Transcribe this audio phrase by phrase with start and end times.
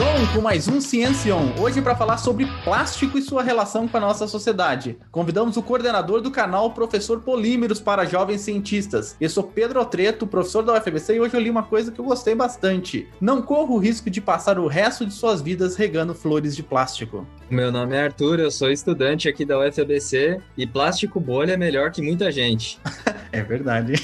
[0.00, 3.96] On com mais um Ciência On, hoje para falar sobre plástico e sua relação com
[3.96, 4.96] a nossa sociedade.
[5.10, 9.16] Convidamos o coordenador do canal Professor Polímeros para Jovens Cientistas.
[9.20, 12.04] Eu sou Pedro Otreto, professor da UFBC, e hoje eu li uma coisa que eu
[12.04, 13.08] gostei bastante.
[13.20, 17.26] Não corra o risco de passar o resto de suas vidas regando flores de plástico.
[17.50, 21.90] Meu nome é Arthur, eu sou estudante aqui da UFABC e plástico bolha é melhor
[21.90, 22.78] que muita gente.
[23.32, 23.94] é verdade.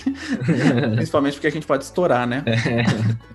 [0.96, 2.42] Principalmente porque a gente pode estourar, né?
[2.46, 3.24] É.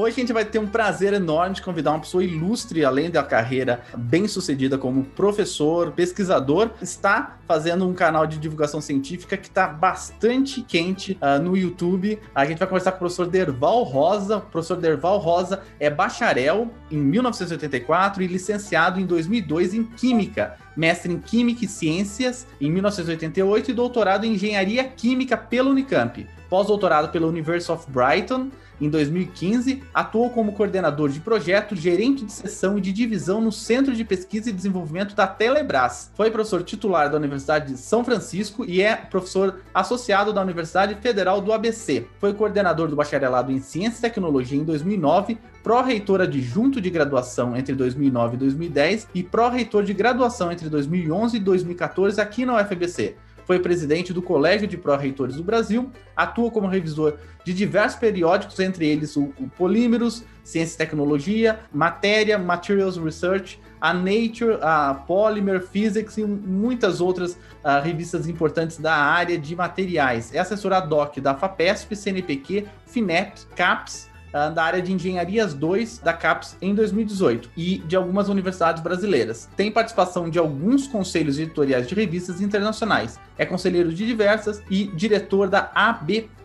[0.00, 3.20] Hoje a gente vai ter um prazer enorme de convidar uma pessoa ilustre, além da
[3.20, 9.66] carreira bem sucedida como professor, pesquisador, está fazendo um canal de divulgação científica que está
[9.66, 12.16] bastante quente uh, no YouTube.
[12.32, 14.36] A gente vai conversar com o professor Derval Rosa.
[14.36, 21.12] O professor Derval Rosa é bacharel em 1984 e licenciado em 2002 em Química mestre
[21.12, 26.24] em Química e Ciências em 1988 e doutorado em Engenharia Química pela Unicamp.
[26.48, 32.78] Pós-doutorado pela University of Brighton em 2015, atuou como coordenador de projeto, gerente de seção
[32.78, 36.10] e de divisão no Centro de Pesquisa e Desenvolvimento da Telebrás.
[36.14, 41.40] Foi professor titular da Universidade de São Francisco e é professor associado da Universidade Federal
[41.40, 42.06] do ABC.
[42.20, 47.74] Foi coordenador do bacharelado em Ciência e Tecnologia em 2009, pró-reitor adjunto de graduação entre
[47.74, 53.16] 2009 e 2010 e pró-reitor de graduação entre 2011 e 2014 aqui na UFBC
[53.48, 58.86] foi presidente do Colégio de Pró-Reitores do Brasil, atua como revisor de diversos periódicos, entre
[58.86, 66.18] eles o, o Polímeros, Ciência e Tecnologia, Matéria, Materials Research, a Nature, a Polymer Physics
[66.18, 67.32] e muitas outras
[67.64, 70.34] uh, revistas importantes da área de materiais.
[70.34, 76.12] É assessora hoc da FAPESP, CNPq, FINEP, CAPES, uh, da área de Engenharias 2 da
[76.12, 79.48] CAPES em 2018 e de algumas universidades brasileiras.
[79.56, 83.18] Tem participação de alguns conselhos editoriais de revistas internacionais.
[83.36, 85.70] É conselheiro de diversas e diretor da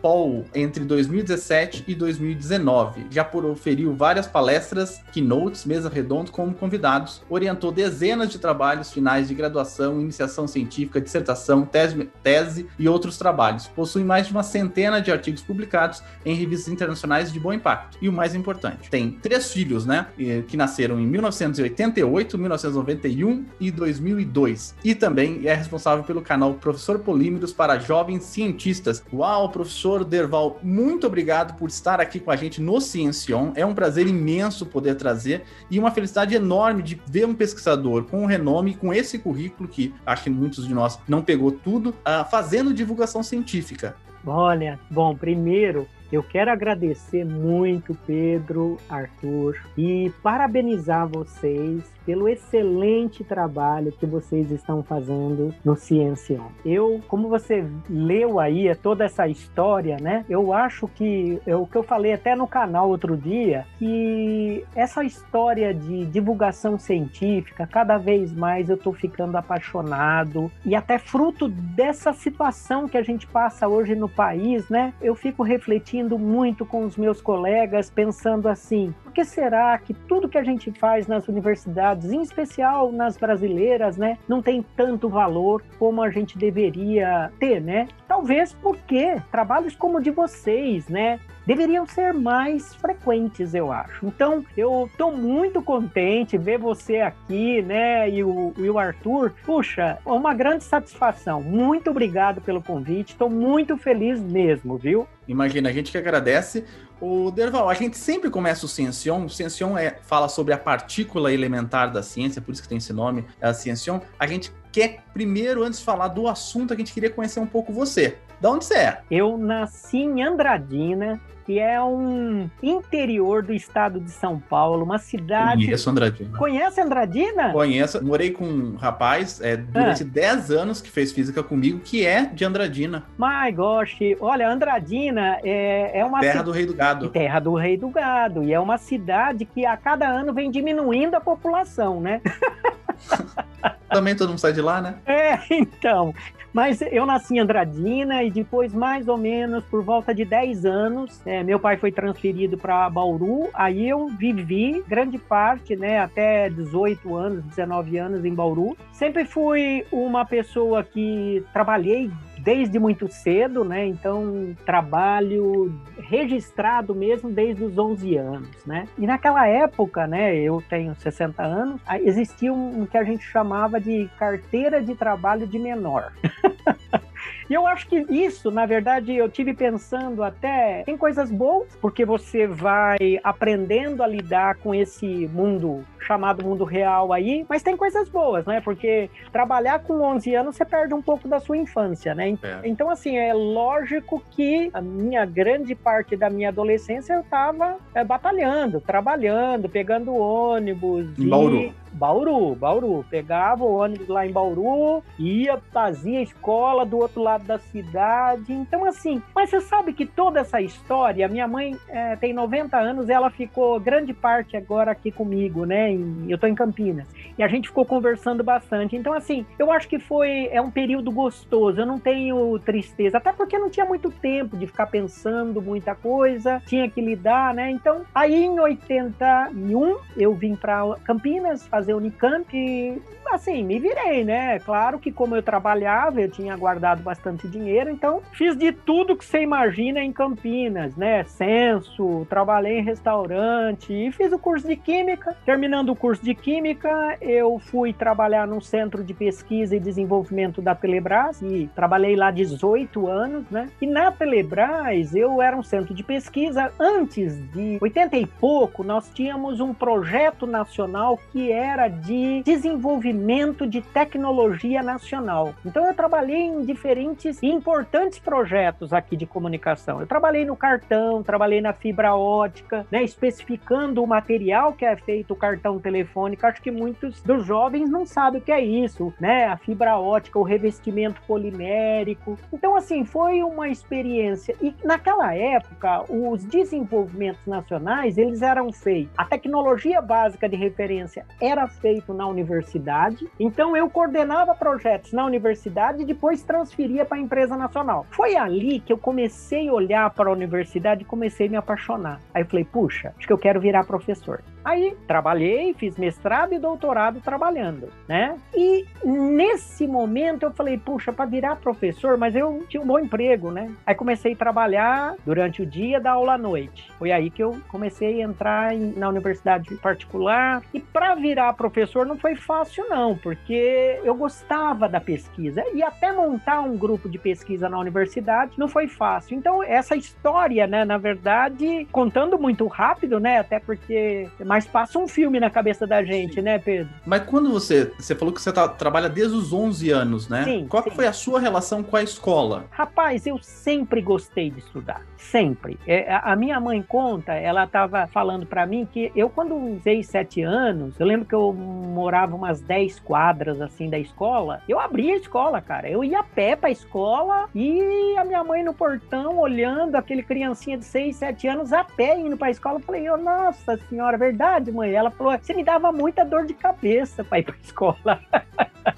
[0.04, 3.06] ABPOL entre 2017 e 2019.
[3.10, 9.34] Já proferiu várias palestras, keynotes, mesa redonda como convidados, orientou dezenas de trabalhos finais de
[9.34, 13.66] graduação, iniciação científica, dissertação, tese, tese e outros trabalhos.
[13.68, 17.96] Possui mais de uma centena de artigos publicados em revistas internacionais de bom impacto.
[18.02, 20.08] E o mais importante, tem três filhos, né?
[20.46, 24.74] Que nasceram em 1988, 1991 e 2002.
[24.84, 29.02] E também é responsável pelo canal Professor Polímeros para Jovens Cientistas.
[29.12, 33.52] Uau, professor Derval, muito obrigado por estar aqui com a gente no Ciencion.
[33.54, 38.26] É um prazer imenso poder trazer e uma felicidade enorme de ver um pesquisador com
[38.26, 42.72] renome, com esse currículo que acho que muitos de nós não pegou tudo, uh, fazendo
[42.72, 43.94] divulgação científica.
[44.26, 53.92] Olha, bom, primeiro eu quero agradecer muito, Pedro, Arthur, e parabenizar vocês pelo excelente trabalho
[53.92, 56.40] que vocês estão fazendo no Ciência.
[56.64, 60.24] Eu, como você leu aí é toda essa história, né?
[60.28, 65.04] Eu acho que é o que eu falei até no canal outro dia, que essa
[65.04, 72.12] história de divulgação científica, cada vez mais eu tô ficando apaixonado e até fruto dessa
[72.12, 74.92] situação que a gente passa hoje no país, né?
[75.00, 80.28] Eu fico refletindo muito com os meus colegas, pensando assim: por que será que tudo
[80.28, 85.08] que a gente faz nas universidades universidades, em especial nas brasileiras, né, não tem tanto
[85.08, 87.88] valor como a gente deveria ter, né?
[88.08, 94.06] Talvez porque trabalhos como o de vocês, né, deveriam ser mais frequentes, eu acho.
[94.06, 99.34] Então, eu estou muito contente ver você aqui, né, e o, e o Arthur.
[99.44, 101.42] Puxa, uma grande satisfação.
[101.42, 103.10] Muito obrigado pelo convite.
[103.10, 105.06] Estou muito feliz mesmo, viu?
[105.28, 106.64] Imagina, a gente que agradece.
[107.06, 109.26] O Derval, a gente sempre começa o Ciencion.
[109.26, 112.94] O Ciencion é, fala sobre a partícula elementar da ciência, por isso que tem esse
[112.94, 114.00] nome, é a Ciencion.
[114.18, 117.74] A gente quer, primeiro, antes de falar do assunto, a gente queria conhecer um pouco
[117.74, 118.16] você.
[118.40, 118.98] Da onde você é?
[119.10, 125.64] Eu nasci em Andradina, que é um interior do estado de São Paulo, uma cidade.
[125.64, 126.38] Conheço Andradina.
[126.38, 127.52] Conhece Andradina?
[127.52, 128.04] Conheço.
[128.04, 130.06] Morei com um rapaz é, durante ah.
[130.10, 133.04] 10 anos que fez física comigo, que é de Andradina.
[133.18, 136.20] My gosh, olha, Andradina é, é uma.
[136.20, 137.08] Terra do Rei do Gado.
[137.10, 138.42] Terra do Rei do Gado.
[138.42, 142.22] E é uma cidade que a cada ano vem diminuindo a população, né?
[143.88, 144.94] Também todo mundo sai de lá, né?
[145.06, 146.14] É, então.
[146.54, 151.20] Mas eu nasci em Andradina e depois, mais ou menos, por volta de 10 anos,
[151.26, 153.50] é, meu pai foi transferido para Bauru.
[153.52, 158.76] Aí eu vivi grande parte, né, até 18 anos, 19 anos em Bauru.
[158.92, 162.08] Sempre fui uma pessoa que trabalhei
[162.44, 163.86] desde muito cedo, né?
[163.86, 168.86] Então, trabalho registrado mesmo desde os 11 anos, né?
[168.98, 174.08] E naquela época, né, eu tenho 60 anos, existia um que a gente chamava de
[174.18, 176.12] carteira de trabalho de menor.
[177.48, 182.04] E eu acho que isso, na verdade, eu tive pensando até em coisas boas, porque
[182.04, 188.08] você vai aprendendo a lidar com esse mundo chamado mundo real aí, mas tem coisas
[188.08, 188.60] boas, né?
[188.60, 192.38] Porque trabalhar com 11 anos você perde um pouco da sua infância, né?
[192.42, 192.60] É.
[192.64, 198.04] Então, assim, é lógico que a minha grande parte da minha adolescência eu tava é,
[198.04, 201.06] batalhando, trabalhando, pegando ônibus.
[201.18, 201.28] Em e...
[201.28, 201.74] Bauru.
[201.94, 203.04] Bauru, Bauru.
[203.08, 208.52] Pegava o ônibus lá em Bauru, ia, fazia escola do outro lado da cidade.
[208.52, 213.08] Então, assim, mas você sabe que toda essa história, minha mãe é, tem 90 anos,
[213.08, 215.92] ela ficou grande parte agora aqui comigo, né?
[215.92, 217.06] Em, eu tô em Campinas.
[217.38, 218.96] E a gente ficou conversando bastante.
[218.96, 221.80] Então, assim, eu acho que foi é um período gostoso.
[221.80, 226.62] Eu não tenho tristeza, até porque não tinha muito tempo de ficar pensando muita coisa,
[226.66, 227.70] tinha que lidar, né?
[227.70, 233.00] Então, aí em 81 eu vim para Campinas fazer fazer Unicamp e,
[233.30, 234.58] assim, me virei, né?
[234.60, 239.24] Claro que como eu trabalhava, eu tinha guardado bastante dinheiro, então fiz de tudo que
[239.24, 241.24] você imagina em Campinas, né?
[241.24, 245.36] Censo, trabalhei em restaurante e fiz o curso de Química.
[245.44, 250.74] Terminando o curso de Química, eu fui trabalhar num centro de pesquisa e desenvolvimento da
[250.74, 253.68] Telebrás e trabalhei lá 18 anos, né?
[253.80, 256.72] E na Telebrás, eu era um centro de pesquisa.
[256.80, 263.66] Antes de 80 e pouco, nós tínhamos um projeto nacional que era era de desenvolvimento
[263.66, 265.54] de tecnologia nacional.
[265.66, 270.00] Então eu trabalhei em diferentes e importantes projetos aqui de comunicação.
[270.00, 275.32] Eu trabalhei no cartão, trabalhei na fibra ótica, né, especificando o material que é feito
[275.32, 276.46] o cartão telefônico.
[276.46, 279.46] Acho que muitos dos jovens não sabem o que é isso, né?
[279.46, 282.38] A fibra ótica, o revestimento polimérico.
[282.52, 289.12] Então assim, foi uma experiência e naquela época os desenvolvimentos nacionais, eles eram feitos.
[289.16, 293.28] A tecnologia básica de referência era feito na universidade.
[293.38, 298.06] Então eu coordenava projetos na universidade e depois transferia para a empresa nacional.
[298.10, 302.20] Foi ali que eu comecei a olhar para a universidade e comecei a me apaixonar.
[302.32, 304.42] Aí eu falei, puxa, acho que eu quero virar professor.
[304.64, 308.36] Aí trabalhei, fiz mestrado e doutorado trabalhando, né?
[308.54, 313.50] E nesse momento eu falei, puxa, para virar professor, mas eu tinha um bom emprego,
[313.50, 313.70] né?
[313.84, 316.90] Aí comecei a trabalhar durante o dia, da aula à noite.
[316.98, 320.62] Foi aí que eu comecei a entrar em, na universidade particular.
[320.72, 325.62] E para virar professor não foi fácil, não, porque eu gostava da pesquisa.
[325.74, 329.36] E até montar um grupo de pesquisa na universidade não foi fácil.
[329.36, 333.38] Então, essa história, né, na verdade, contando muito rápido, né?
[333.38, 336.42] Até porque mas passa um filme na cabeça da gente, sim.
[336.42, 336.92] né, Pedro?
[337.04, 337.92] Mas quando você.
[337.98, 340.44] Você falou que você tá, trabalha desde os 11 anos, né?
[340.44, 340.66] Sim.
[340.68, 340.90] Qual sim.
[340.90, 342.64] foi a sua relação com a escola?
[342.70, 345.02] Rapaz, eu sempre gostei de estudar.
[345.16, 345.78] Sempre.
[345.86, 350.42] É, a minha mãe conta, ela tava falando para mim que eu, quando 6, 7
[350.42, 355.18] anos, eu lembro que eu morava umas 10 quadras assim da escola, eu abria a
[355.18, 355.88] escola, cara.
[355.88, 360.78] Eu ia a pé pra escola e a minha mãe no portão olhando aquele criancinha
[360.78, 362.78] de 6, 7 anos a pé indo pra escola.
[362.78, 364.92] Eu falei, oh, nossa senhora, verdade verdade, mãe.
[364.92, 368.20] Ela falou: você me dava muita dor de cabeça para ir para escola.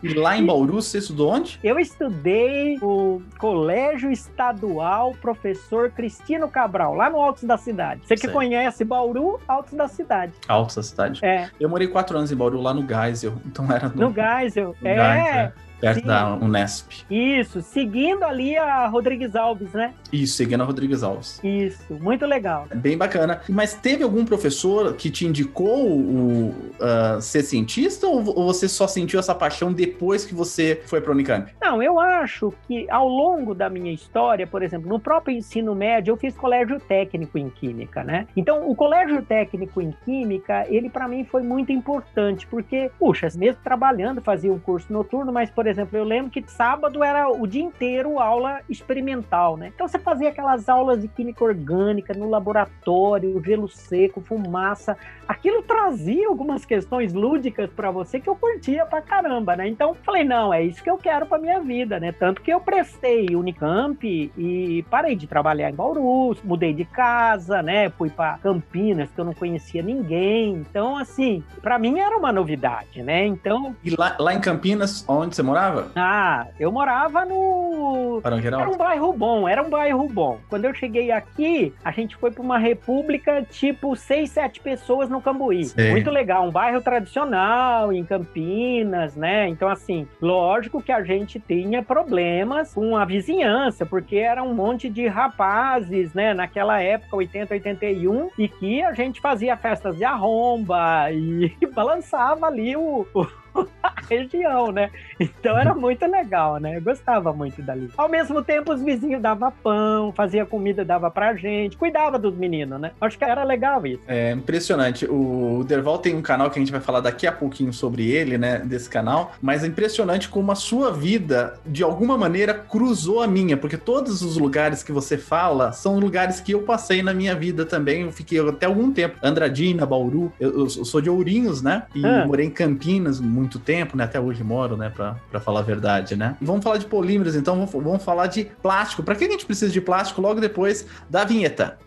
[0.02, 1.58] E lá em Bauru, você estudou onde?
[1.62, 8.02] Eu estudei o Colégio Estadual Professor Cristino Cabral, lá no Altos da Cidade.
[8.04, 8.34] Você que certo.
[8.34, 10.32] conhece Bauru, Altos da Cidade.
[10.48, 11.24] Altos da Cidade?
[11.24, 11.50] É.
[11.58, 13.34] Eu morei quatro anos em Bauru, lá no Geisel.
[13.44, 14.08] Então era no...
[14.08, 15.24] No Geisel, no é.
[15.24, 16.06] Geisel perto Sim.
[16.06, 17.04] da Unesp.
[17.10, 19.94] Isso, seguindo ali a Rodrigues Alves, né?
[20.12, 21.40] Isso, seguindo a Rodrigues Alves.
[21.42, 22.66] Isso, muito legal.
[22.74, 23.40] Bem bacana.
[23.48, 28.86] Mas teve algum professor que te indicou o, uh, ser cientista ou, ou você só
[28.86, 31.52] sentiu essa paixão depois que você foi para Unicamp?
[31.60, 36.12] Não, eu acho que ao longo da minha história, por exemplo, no próprio ensino médio,
[36.12, 38.26] eu fiz colégio técnico em química, né?
[38.36, 43.60] Então, o colégio técnico em química, ele para mim foi muito importante, porque, puxa, mesmo
[43.62, 47.44] trabalhando, fazia um curso noturno, mas, por por exemplo, eu lembro que sábado era o
[47.44, 49.72] dia inteiro aula experimental, né?
[49.74, 54.96] Então você fazia aquelas aulas de química orgânica no laboratório, gelo seco, fumaça.
[55.26, 59.66] Aquilo trazia algumas questões lúdicas para você que eu curtia pra caramba, né?
[59.66, 62.12] Então falei, não, é isso que eu quero pra minha vida, né?
[62.12, 67.90] Tanto que eu prestei Unicamp e parei de trabalhar em Bauru, mudei de casa, né?
[67.90, 70.54] Fui para Campinas, que eu não conhecia ninguém.
[70.54, 73.26] Então, assim, para mim era uma novidade, né?
[73.26, 73.74] Então.
[73.82, 75.55] E lá, lá em Campinas, onde você mora?
[75.56, 75.90] Morava?
[75.96, 78.20] Ah, eu morava no.
[78.60, 80.38] Era um bairro bom, era um bairro bom.
[80.48, 85.20] Quando eu cheguei aqui, a gente foi para uma república tipo seis, sete pessoas no
[85.20, 85.64] Cambuí.
[85.64, 85.90] Sim.
[85.90, 89.48] Muito legal, um bairro tradicional em Campinas, né?
[89.48, 94.88] Então, assim, lógico que a gente tinha problemas com a vizinhança, porque era um monte
[94.88, 96.34] de rapazes, né?
[96.34, 102.76] Naquela época, 80, 81, e que a gente fazia festas de arromba e balançava ali
[102.76, 103.26] o, o
[103.82, 104.90] a região, né?
[105.18, 106.76] Então era muito legal, né?
[106.76, 107.90] Eu gostava muito dali.
[107.96, 112.80] Ao mesmo tempo, os vizinhos davam pão, fazia comida, dava pra gente, cuidava dos meninos,
[112.80, 112.92] né?
[113.00, 114.02] Acho que era legal isso.
[114.06, 115.06] É impressionante.
[115.06, 118.38] O Derval tem um canal que a gente vai falar daqui a pouquinho sobre ele,
[118.38, 118.58] né?
[118.58, 119.32] Desse canal.
[119.40, 124.22] Mas é impressionante como a sua vida, de alguma maneira, cruzou a minha, porque todos
[124.22, 128.02] os lugares que você fala são lugares que eu passei na minha vida também.
[128.02, 129.16] Eu fiquei até algum tempo.
[129.22, 130.32] Andradina, Bauru.
[130.38, 131.84] Eu, eu sou de Ourinhos, né?
[131.94, 132.26] E ah.
[132.26, 134.04] morei em Campinas muito muito tempo, né?
[134.04, 134.90] Até hoje moro, né?
[134.90, 136.36] Pra, pra falar a verdade, né?
[136.42, 139.02] Vamos falar de polímeros, então vamos, vamos falar de plástico.
[139.02, 141.78] Para que a gente precisa de plástico logo depois da vinheta?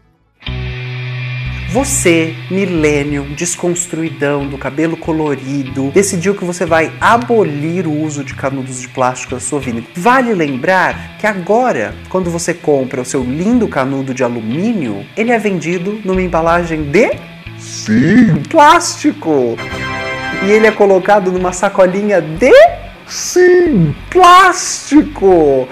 [1.71, 8.81] Você, milênio, desconstruidão, do cabelo colorido, decidiu que você vai abolir o uso de canudos
[8.81, 9.83] de plástico na sua vida.
[9.95, 15.37] Vale lembrar que agora, quando você compra o seu lindo canudo de alumínio, ele é
[15.37, 17.11] vendido numa embalagem de
[17.59, 19.55] Sim, plástico
[20.43, 22.53] e ele é colocado numa sacolinha de
[23.07, 25.67] sim, plástico.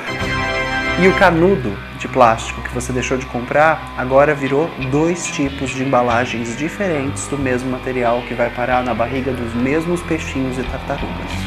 [0.99, 5.83] E o canudo de plástico que você deixou de comprar agora virou dois tipos de
[5.83, 11.46] embalagens diferentes do mesmo material que vai parar na barriga dos mesmos peixinhos e tartarugas.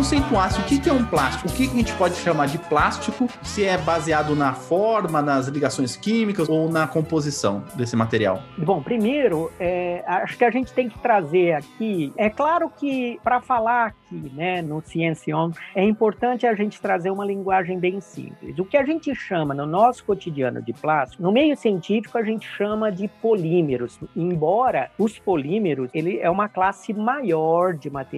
[0.00, 3.64] Conceituasse o que é um plástico, o que a gente pode chamar de plástico, se
[3.64, 8.42] é baseado na forma, nas ligações químicas ou na composição desse material.
[8.56, 12.12] Bom, primeiro, é, acho que a gente tem que trazer aqui.
[12.16, 17.24] É claro que para falar aqui, né, no Ciencion, é importante a gente trazer uma
[17.24, 18.58] linguagem bem simples.
[18.58, 22.46] O que a gente chama no nosso cotidiano de plástico, no meio científico a gente
[22.46, 28.09] chama de polímeros, embora os polímeros ele é uma classe maior de materiais,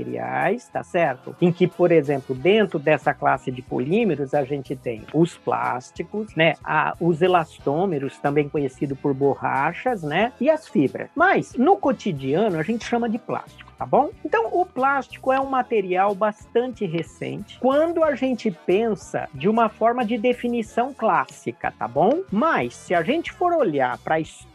[0.72, 1.34] tá certo?
[1.40, 6.54] Em que, por exemplo, dentro dessa classe de polímeros a gente tem os plásticos, né,
[6.64, 11.08] a, os elastômeros, também conhecido por borrachas, né, e as fibras.
[11.14, 14.11] Mas no cotidiano a gente chama de plástico tá bom?
[14.25, 20.04] Então, o plástico é um material bastante recente quando a gente pensa de uma forma
[20.04, 22.22] de definição clássica, tá bom?
[22.30, 24.51] Mas, se a gente for olhar para a história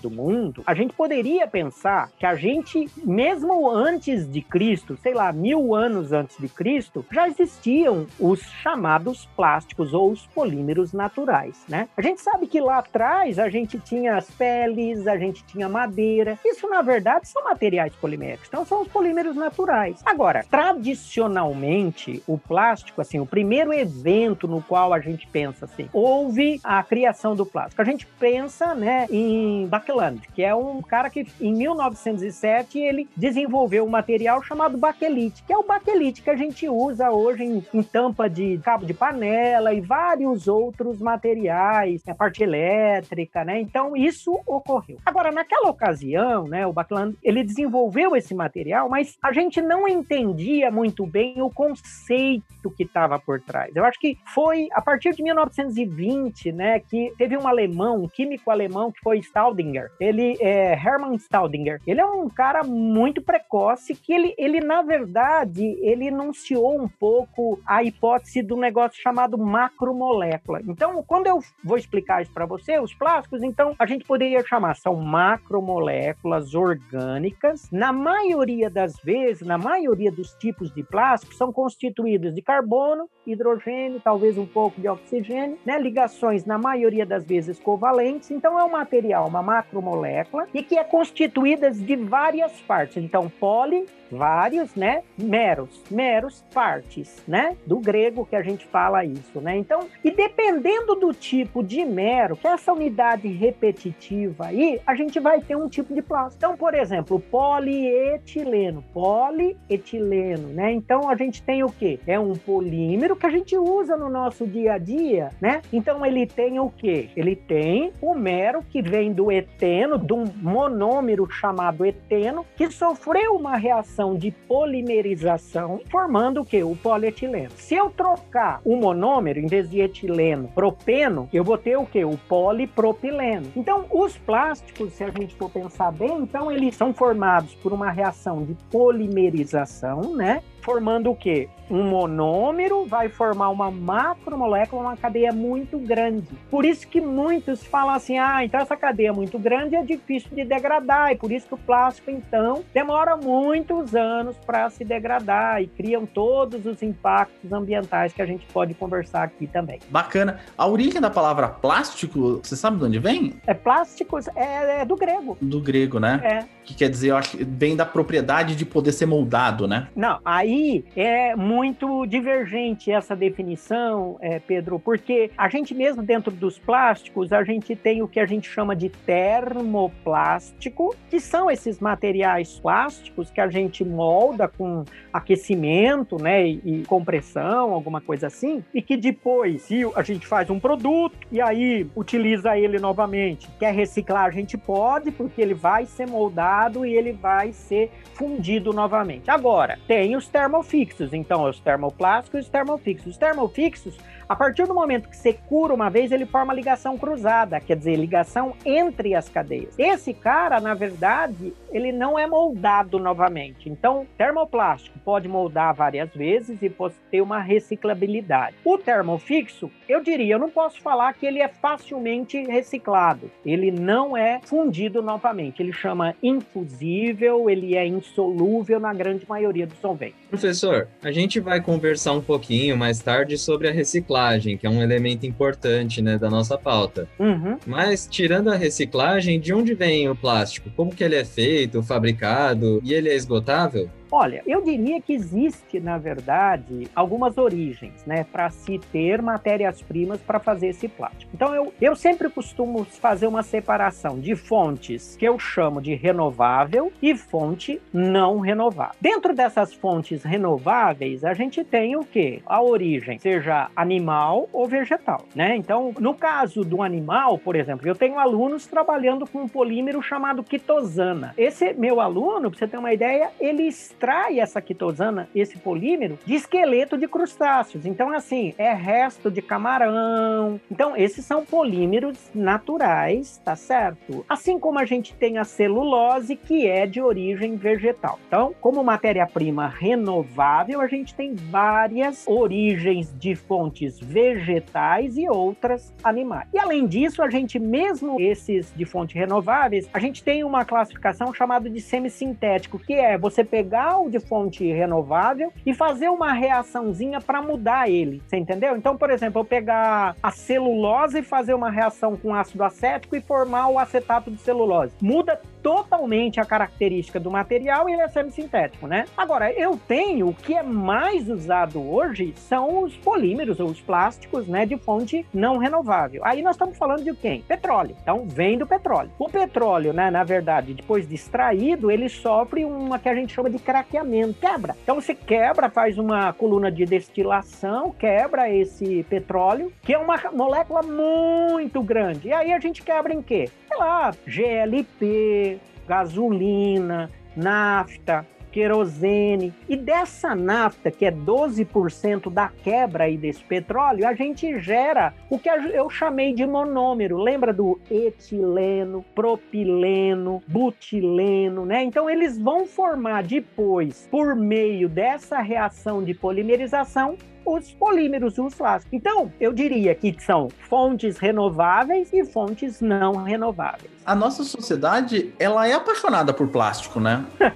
[0.00, 5.32] do mundo, a gente poderia pensar que a gente, mesmo antes de Cristo, sei lá,
[5.32, 11.88] mil anos antes de Cristo, já existiam os chamados plásticos ou os polímeros naturais, né?
[11.96, 16.38] A gente sabe que lá atrás a gente tinha as peles, a gente tinha madeira.
[16.44, 18.48] Isso, na verdade, são materiais poliméricos.
[18.48, 20.00] Então são os polímeros naturais.
[20.04, 26.60] Agora, tradicionalmente, o plástico, assim, o primeiro evento no qual a gente pensa assim, houve
[26.62, 27.80] a criação do plástico.
[27.80, 29.21] A gente pensa, né, em
[29.68, 35.52] Bakeland, que é um cara que em 1907 ele desenvolveu um material chamado baquelite, que
[35.52, 39.72] é o baquelite que a gente usa hoje em, em tampa de cabo de panela
[39.74, 43.60] e vários outros materiais, a parte elétrica, né?
[43.60, 44.98] Então isso ocorreu.
[45.04, 50.70] Agora, naquela ocasião, né, o Bakeland, ele desenvolveu esse material, mas a gente não entendia
[50.70, 53.74] muito bem o conceito que estava por trás.
[53.74, 58.50] Eu acho que foi a partir de 1920, né, que teve um alemão, um químico
[58.50, 59.90] alemão que foi Staudinger.
[60.00, 61.80] Ele é Hermann Staudinger.
[61.86, 67.60] Ele é um cara muito precoce que ele, ele na verdade, ele enunciou um pouco
[67.66, 70.60] a hipótese do negócio chamado macromolécula.
[70.66, 74.74] Então, quando eu vou explicar isso para você, os plásticos, então a gente poderia chamar
[74.76, 82.34] são macromoléculas orgânicas na maioria das vezes, na maioria dos tipos de plástico, são constituídos
[82.34, 85.78] de carbono, hidrogênio, talvez um pouco de oxigênio, né?
[85.78, 88.30] ligações na maioria das vezes covalentes.
[88.30, 92.96] Então é um material, uma macromolécula, e que é constituída de várias partes.
[93.02, 95.02] Então, poli, vários, né?
[95.16, 97.56] Meros, meros partes, né?
[97.66, 99.56] Do grego que a gente fala isso, né?
[99.56, 105.18] Então, e dependendo do tipo de mero, que é essa unidade repetitiva aí, a gente
[105.18, 106.36] vai ter um tipo de plástico.
[106.36, 110.72] Então, por exemplo, polietileno, polietileno, né?
[110.72, 111.98] Então a gente tem o que?
[112.06, 115.62] É um polímero que a gente usa no nosso dia a dia, né?
[115.72, 117.10] Então ele tem o que?
[117.16, 123.34] Ele tem o mero que vem do eteno, de um monômero chamado eteno, que sofreu
[123.34, 126.62] uma reação de polimerização, formando o que?
[126.62, 127.50] O polietileno.
[127.56, 132.04] Se eu trocar o monômero, em vez de etileno, propeno, eu vou ter o que?
[132.04, 133.46] O polipropileno.
[133.56, 137.90] Então, os plásticos, se a gente for pensar bem, então eles são formados por uma
[137.90, 140.42] reação de polimerização, né?
[140.62, 141.48] Formando o quê?
[141.70, 146.28] Um monômero vai formar uma macromolécula, uma cadeia muito grande.
[146.50, 150.30] Por isso que muitos falam assim: ah, então essa cadeia é muito grande é difícil
[150.32, 155.62] de degradar, e por isso que o plástico, então, demora muitos anos para se degradar
[155.62, 159.78] e criam todos os impactos ambientais que a gente pode conversar aqui também.
[159.88, 160.40] Bacana.
[160.58, 163.34] A origem da palavra plástico, você sabe de onde vem?
[163.46, 165.38] É plásticos, é, é do grego.
[165.40, 166.20] Do grego, né?
[166.22, 166.62] É.
[166.64, 169.88] Que quer dizer, eu acho, vem da propriedade de poder ser moldado, né?
[169.96, 176.30] Não, aí aí é muito divergente essa definição, é, Pedro, porque a gente mesmo dentro
[176.30, 181.80] dos plásticos, a gente tem o que a gente chama de termoplástico, que são esses
[181.80, 188.62] materiais plásticos que a gente molda com aquecimento, né, e, e compressão, alguma coisa assim,
[188.74, 193.74] e que depois, se a gente faz um produto e aí utiliza ele novamente, quer
[193.74, 199.30] reciclar, a gente pode, porque ele vai ser moldado e ele vai ser fundido novamente.
[199.30, 201.12] Agora, tem os termofixos.
[201.12, 203.06] Então, os termoplásticos e os termofixos.
[203.12, 203.96] Os termofixos
[204.32, 207.96] a partir do momento que você cura uma vez, ele forma ligação cruzada, quer dizer,
[207.96, 209.78] ligação entre as cadeias.
[209.78, 213.68] Esse cara, na verdade, ele não é moldado novamente.
[213.68, 218.56] Então, termoplástico pode moldar várias vezes e pode ter uma reciclabilidade.
[218.64, 223.30] O termofixo, eu diria, eu não posso falar que ele é facilmente reciclado.
[223.44, 225.60] Ele não é fundido novamente.
[225.60, 230.16] Ele chama infusível, ele é insolúvel na grande maioria dos solventes.
[230.30, 234.70] Professor, a gente vai conversar um pouquinho mais tarde sobre a reciclagem reciclagem, que é
[234.70, 237.08] um elemento importante né, da nossa pauta.
[237.18, 237.58] Uhum.
[237.66, 240.70] Mas, tirando a reciclagem, de onde vem o plástico?
[240.76, 242.80] Como que ele é feito, fabricado?
[242.84, 243.88] E ele é esgotável?
[244.14, 250.38] Olha, eu diria que existe, na verdade, algumas origens, né, para se ter matérias-primas para
[250.38, 251.30] fazer esse plástico.
[251.32, 256.92] Então, eu, eu sempre costumo fazer uma separação de fontes que eu chamo de renovável
[257.00, 258.94] e fonte não renovável.
[259.00, 262.42] Dentro dessas fontes renováveis, a gente tem o que?
[262.44, 265.56] A origem, seja animal ou vegetal, né?
[265.56, 270.44] Então, no caso do animal, por exemplo, eu tenho alunos trabalhando com um polímero chamado
[270.44, 271.32] quitosana.
[271.38, 273.62] Esse meu aluno, para você ter uma ideia, ele
[274.02, 277.86] extrai essa quitosana, esse polímero, de esqueleto de crustáceos.
[277.86, 280.60] Então, assim, é resto de camarão.
[280.68, 284.24] Então, esses são polímeros naturais, tá certo?
[284.28, 288.18] Assim como a gente tem a celulose, que é de origem vegetal.
[288.26, 296.48] Então, como matéria-prima renovável, a gente tem várias origens de fontes vegetais e outras animais.
[296.52, 301.32] E além disso, a gente, mesmo esses de fontes renováveis, a gente tem uma classificação
[301.32, 307.42] chamada de semissintético, que é você pegar de fonte renovável e fazer uma reaçãozinha para
[307.42, 308.22] mudar ele.
[308.26, 308.76] Você entendeu?
[308.76, 313.20] Então, por exemplo, eu pegar a celulose e fazer uma reação com ácido acético e
[313.20, 314.92] formar o acetato de celulose.
[315.00, 319.06] Muda totalmente a característica do material e ele é semissintético, né?
[319.16, 324.46] Agora, eu tenho o que é mais usado hoje são os polímeros ou os plásticos,
[324.46, 326.22] né, de fonte não renovável.
[326.24, 327.42] Aí nós estamos falando de quem?
[327.42, 327.96] Petróleo.
[328.02, 329.10] Então, vem do petróleo.
[329.18, 333.50] O petróleo, né, na verdade, depois de extraído, ele sofre uma que a gente chama
[333.50, 334.76] de craqueamento, quebra.
[334.82, 340.82] Então, você quebra, faz uma coluna de destilação, quebra esse petróleo, que é uma molécula
[340.82, 342.28] muito grande.
[342.28, 343.48] E aí a gente quebra em quê?
[343.68, 345.51] Sei lá, GLP,
[345.86, 349.52] gasolina, nafta, querosene.
[349.68, 355.38] E dessa nafta, que é 12% da quebra aí desse petróleo, a gente gera o
[355.38, 357.16] que eu chamei de monômero.
[357.16, 361.82] Lembra do etileno, propileno, butileno, né?
[361.82, 368.92] Então eles vão formar depois, por meio dessa reação de polimerização, os polímeros, os plásticos.
[368.92, 373.90] Então, eu diria que são fontes renováveis e fontes não renováveis.
[374.04, 377.24] A nossa sociedade, ela é apaixonada por plástico, né?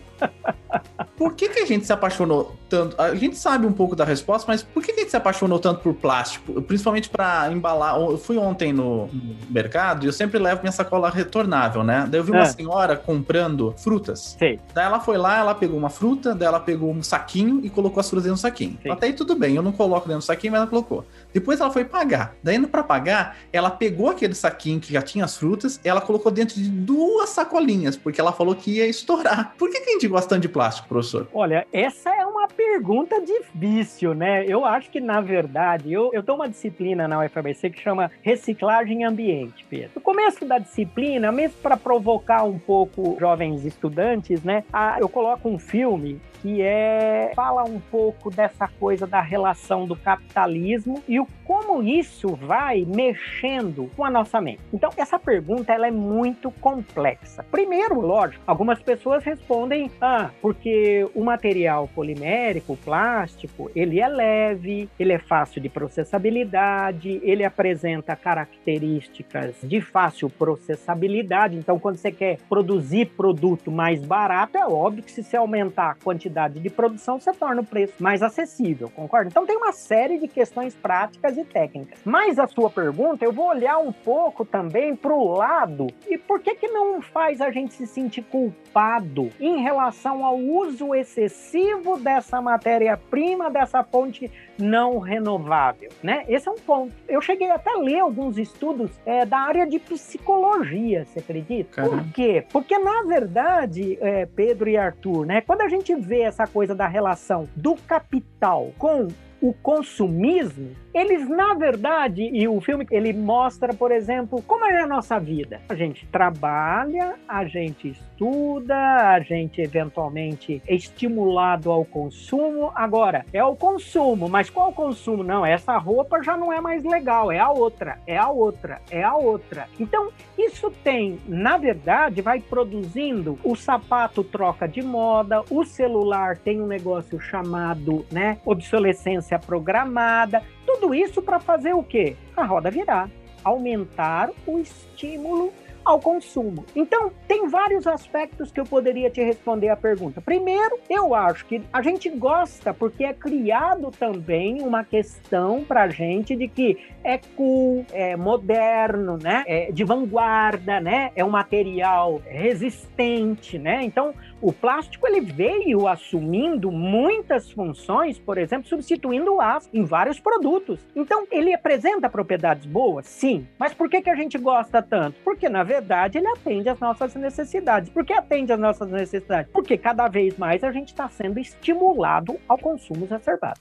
[1.17, 3.01] Por que, que a gente se apaixonou tanto?
[3.01, 5.59] A gente sabe um pouco da resposta, mas por que, que a gente se apaixonou
[5.59, 6.61] tanto por plástico?
[6.63, 7.99] Principalmente para embalar.
[7.99, 9.09] Eu fui ontem no,
[9.49, 12.07] mercado e eu sempre levo minha sacola retornável, né?
[12.09, 12.47] Daí eu vi uma é.
[12.47, 14.37] senhora comprando frutas.
[14.39, 14.59] Sim.
[14.75, 18.01] Daí ela foi lá, ela pegou uma fruta, daí ela pegou um saquinho e colocou
[18.01, 18.79] as frutas do saquinho.
[18.83, 18.91] Sim.
[18.91, 21.05] Até aí tudo bem, eu não coloco dentro do saquinho, mas ela colocou.
[21.37, 22.35] Depois ela foi pagar.
[22.43, 26.33] Daí, indo para pagar, ela pegou aquele saquinho que já tinha as frutas, ela colocou
[26.33, 29.53] dentro de duas sacolinhas, porque ela falou que ia estourar.
[29.59, 31.29] Por que, que a gente gosta tanto de plástico, professor?
[31.35, 34.47] Olha, essa é uma pergunta difícil, né?
[34.47, 39.05] Eu acho que, na verdade, eu, eu dou uma disciplina na UFABC que chama Reciclagem
[39.05, 39.91] Ambiente, Pedro.
[39.97, 44.65] No começo da disciplina, mesmo para provocar um pouco jovens estudantes, né?
[44.99, 51.03] eu coloco um filme que é fala um pouco dessa coisa da relação do capitalismo
[51.09, 54.61] e o como isso vai mexendo com a nossa mente.
[54.73, 57.45] Então, essa pergunta ela é muito complexa.
[57.51, 64.89] Primeiro, lógico, algumas pessoas respondem: "Ah, porque o material polimérico, o plástico, ele é leve,
[64.99, 71.57] ele é fácil de processabilidade, ele apresenta características de fácil processabilidade.
[71.57, 75.95] Então, quando você quer produzir produto mais barato, é óbvio que se você aumentar a
[75.95, 79.29] quantidade de produção, você torna o preço mais acessível, concorda?
[79.29, 81.06] Então, tem uma série de questões práticas
[81.37, 81.99] e técnicas.
[82.05, 86.41] Mas a sua pergunta, eu vou olhar um pouco também para o lado e por
[86.41, 92.41] que que não faz a gente se sentir culpado em relação ao uso excessivo dessa
[92.41, 96.25] matéria-prima, dessa fonte não renovável, né?
[96.29, 96.93] Esse é um ponto.
[97.09, 101.77] Eu cheguei até a ler alguns estudos é, da área de psicologia, você acredita?
[101.77, 101.97] Caramba.
[101.97, 102.45] Por quê?
[102.51, 105.41] Porque, na verdade, é, Pedro e Arthur, né?
[105.41, 109.09] Quando a gente vê essa coisa da relação do capital com
[109.49, 114.87] o consumismo, eles na verdade, e o filme ele mostra, por exemplo, como é a
[114.87, 115.61] nossa vida.
[115.69, 118.75] A gente trabalha, a gente estuda,
[119.13, 122.73] a gente eventualmente é estimulado ao consumo.
[122.75, 125.23] Agora, é o consumo, mas qual consumo?
[125.23, 129.03] Não, essa roupa já não é mais legal, é a outra, é a outra, é
[129.03, 129.69] a outra.
[129.79, 136.61] Então, isso tem, na verdade, vai produzindo o sapato troca de moda, o celular tem
[136.61, 140.43] um negócio chamado, né, obsolescência programada.
[140.65, 142.17] Tudo isso para fazer o quê?
[142.37, 143.11] A roda virar,
[143.45, 145.53] aumentar o estímulo
[145.87, 146.67] ao consumo.
[146.75, 150.21] Então, tem vários aspectos que eu poderia te responder a pergunta.
[150.21, 156.35] Primeiro, eu acho que a gente gosta porque é criado também uma questão para gente
[156.35, 159.45] de que é cool, é moderno, né?
[159.47, 161.13] É de vanguarda, né?
[161.15, 163.85] É um material resistente, né?
[163.85, 170.21] Então, o plástico ele veio assumindo muitas funções, por exemplo, substituindo o aço em vários
[170.21, 170.81] produtos.
[170.95, 173.07] Então, ele apresenta propriedades boas?
[173.07, 173.47] Sim.
[173.59, 175.19] Mas por que, que a gente gosta tanto?
[175.25, 177.91] Porque, na verdade, ele atende às nossas necessidades.
[177.91, 179.51] Por que atende às nossas necessidades?
[179.53, 183.61] Porque cada vez mais a gente está sendo estimulado ao consumo exacerbado.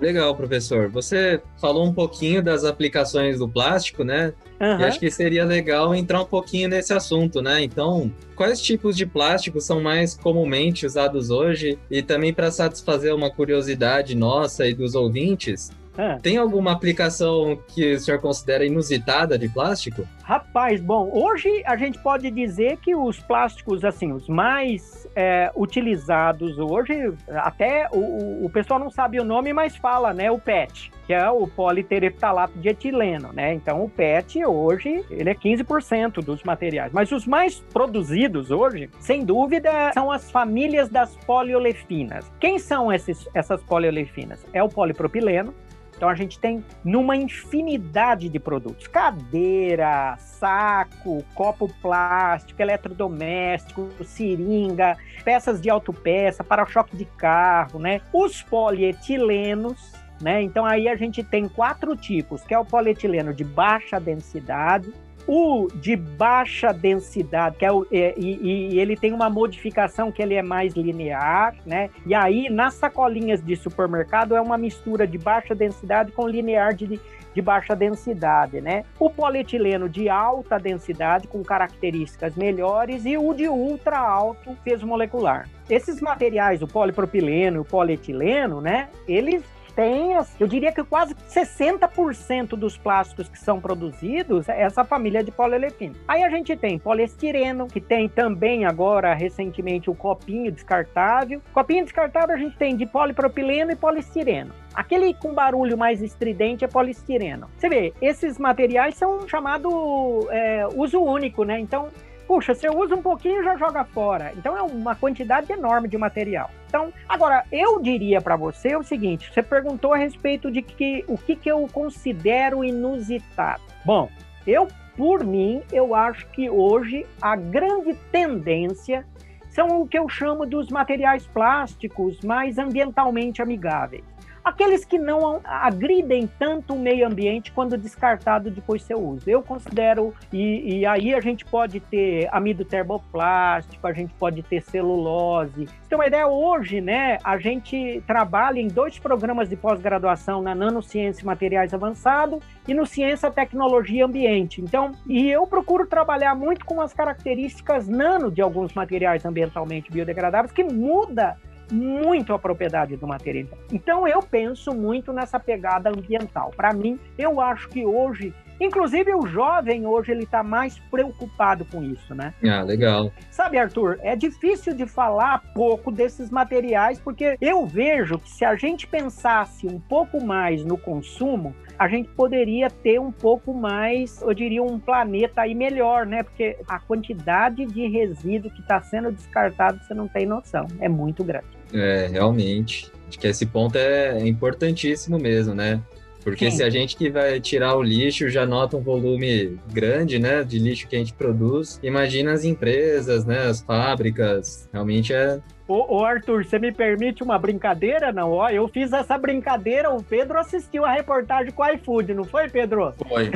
[0.00, 0.88] Legal, professor.
[0.88, 4.32] Você falou um pouquinho das aplicações do plástico, né?
[4.58, 4.80] Uhum.
[4.80, 7.62] E acho que seria legal entrar um pouquinho nesse assunto, né?
[7.62, 11.78] Então, quais tipos de plástico são mais comumente usados hoje?
[11.90, 16.16] E também para satisfazer uma curiosidade nossa e dos ouvintes, é.
[16.16, 20.06] Tem alguma aplicação que o senhor considera inusitada de plástico?
[20.22, 26.58] Rapaz, bom, hoje a gente pode dizer que os plásticos, assim, os mais é, utilizados
[26.58, 30.30] hoje, até o, o pessoal não sabe o nome, mas fala, né?
[30.30, 33.52] O PET que é o politereptalato de etileno, né?
[33.52, 39.24] Então o PET hoje, ele é 15% dos materiais, mas os mais produzidos hoje, sem
[39.24, 42.30] dúvida, são as famílias das poliolefinas.
[42.38, 44.46] Quem são esses, essas poliolefinas?
[44.52, 45.52] É o polipropileno,
[46.00, 55.60] então a gente tem numa infinidade de produtos: cadeira, saco, copo plástico, eletrodoméstico, seringa, peças
[55.60, 58.00] de autopeça, para-choque de carro, né?
[58.14, 60.40] Os polietilenos, né?
[60.40, 64.90] Então aí a gente tem quatro tipos, que é o polietileno de baixa densidade,
[65.32, 70.20] o de baixa densidade, que é o, é, e, e, ele tem uma modificação que
[70.20, 71.88] ele é mais linear, né?
[72.04, 76.98] E aí, nas sacolinhas de supermercado, é uma mistura de baixa densidade com linear de,
[77.32, 78.84] de baixa densidade, né?
[78.98, 85.48] O polietileno de alta densidade, com características melhores, e o de ultra alto peso molecular.
[85.68, 88.88] Esses materiais, o polipropileno e o polietileno, né?
[89.06, 95.22] Eles tem, eu diria que quase 60% dos plásticos que são produzidos é essa família
[95.22, 95.94] de poliolefino.
[96.06, 101.40] Aí a gente tem poliestireno, que tem também agora, recentemente, o copinho descartável.
[101.52, 104.52] Copinho descartável a gente tem de polipropileno e poliestireno.
[104.74, 107.48] Aquele com barulho mais estridente é polistireno.
[107.56, 111.58] Você vê, esses materiais são chamado é, uso único, né?
[111.58, 111.88] Então,
[112.30, 114.32] puxa, você usa um pouquinho e já joga fora.
[114.36, 116.48] Então é uma quantidade enorme de material.
[116.68, 121.18] Então, agora, eu diria para você o seguinte: você perguntou a respeito de que, o
[121.18, 123.62] que, que eu considero inusitado.
[123.84, 124.08] Bom,
[124.46, 129.04] eu, por mim, eu acho que hoje a grande tendência
[129.48, 134.04] são o que eu chamo dos materiais plásticos mais ambientalmente amigáveis
[134.44, 139.28] aqueles que não agridem tanto o meio ambiente quando descartado depois seu uso.
[139.28, 144.62] Eu considero, e, e, aí a gente pode ter amido termoplástico, a gente pode ter
[144.62, 145.68] celulose.
[145.88, 151.22] Tem uma ideia, hoje, né, a gente trabalha em dois programas de pós-graduação na Nanociência
[151.22, 154.60] e Materiais Avançado e no Ciência, Tecnologia e Ambiente.
[154.60, 160.52] Então, e eu procuro trabalhar muito com as características nano de alguns materiais ambientalmente biodegradáveis
[160.52, 161.36] que muda
[161.70, 163.58] muito a propriedade do material.
[163.72, 166.50] Então eu penso muito nessa pegada ambiental.
[166.56, 171.82] Para mim, eu acho que hoje Inclusive o jovem hoje ele está mais preocupado com
[171.82, 172.34] isso, né?
[172.44, 173.10] Ah, legal.
[173.30, 178.54] Sabe, Arthur, é difícil de falar pouco desses materiais porque eu vejo que se a
[178.54, 184.34] gente pensasse um pouco mais no consumo, a gente poderia ter um pouco mais, eu
[184.34, 186.22] diria, um planeta aí melhor, né?
[186.22, 191.24] Porque a quantidade de resíduo que está sendo descartado, você não tem noção, é muito
[191.24, 191.46] grande.
[191.72, 192.92] É, realmente.
[193.08, 195.80] Acho que esse ponto é importantíssimo mesmo, né?
[196.22, 200.44] Porque se a gente que vai tirar o lixo já nota um volume grande, né,
[200.44, 204.68] de lixo que a gente produz, imagina as empresas, né, as fábricas.
[204.72, 208.10] Realmente é Ô, ô, Arthur, você me permite uma brincadeira?
[208.10, 212.24] Não, ó, eu fiz essa brincadeira, o Pedro assistiu a reportagem com o iFood, não
[212.24, 212.92] foi, Pedro?
[213.08, 213.30] Foi.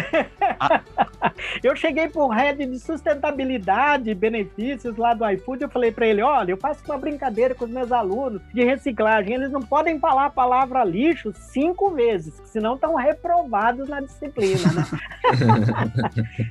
[1.62, 6.22] eu cheguei pro head de sustentabilidade e benefícios lá do iFood, eu falei para ele,
[6.22, 10.24] olha, eu faço uma brincadeira com os meus alunos de reciclagem, eles não podem falar
[10.24, 14.84] a palavra lixo cinco vezes, senão estão reprovados na disciplina, né?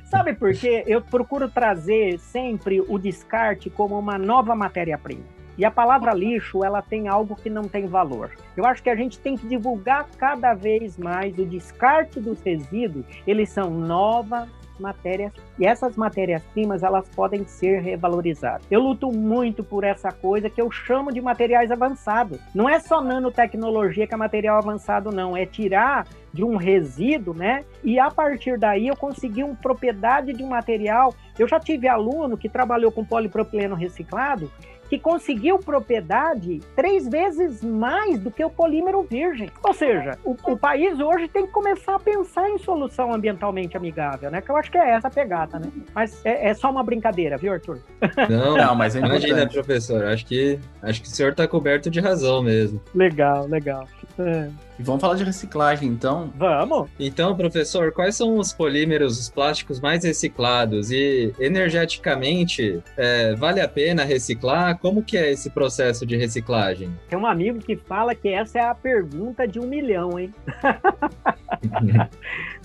[0.06, 0.82] Sabe por quê?
[0.86, 5.33] Eu procuro trazer sempre o descarte como uma nova matéria-prima.
[5.56, 8.30] E a palavra lixo, ela tem algo que não tem valor.
[8.56, 13.04] Eu acho que a gente tem que divulgar cada vez mais o descarte dos resíduos.
[13.26, 18.66] Eles são novas matérias e essas matérias-primas elas podem ser revalorizadas.
[18.70, 22.38] Eu luto muito por essa coisa que eu chamo de materiais avançados.
[22.54, 27.64] Não é só nanotecnologia que é material avançado não, é tirar de um resíduo, né?
[27.82, 31.14] E a partir daí eu consegui uma propriedade de um material.
[31.38, 34.50] Eu já tive aluno que trabalhou com polipropileno reciclado
[34.88, 39.50] que conseguiu propriedade três vezes mais do que o polímero virgem.
[39.62, 44.30] Ou seja, o, o, país hoje tem que começar a pensar em solução ambientalmente amigável,
[44.30, 44.40] né?
[44.40, 45.70] Que eu acho que é essa a pegada, né?
[45.94, 47.78] Mas é, é só uma brincadeira, viu, Arthur?
[48.28, 50.04] Não, não mas é imagina, professor.
[50.04, 52.80] Acho que, acho que o senhor está coberto de razão mesmo.
[52.94, 53.86] Legal, legal.
[54.18, 54.48] É.
[54.78, 56.32] E vamos falar de reciclagem, então?
[56.36, 56.90] Vamos!
[56.98, 60.90] Então, professor, quais são os polímeros, os plásticos mais reciclados?
[60.90, 64.76] E energeticamente, é, vale a pena reciclar?
[64.78, 66.90] Como que é esse processo de reciclagem?
[67.08, 70.34] Tem um amigo que fala que essa é a pergunta de um milhão, hein?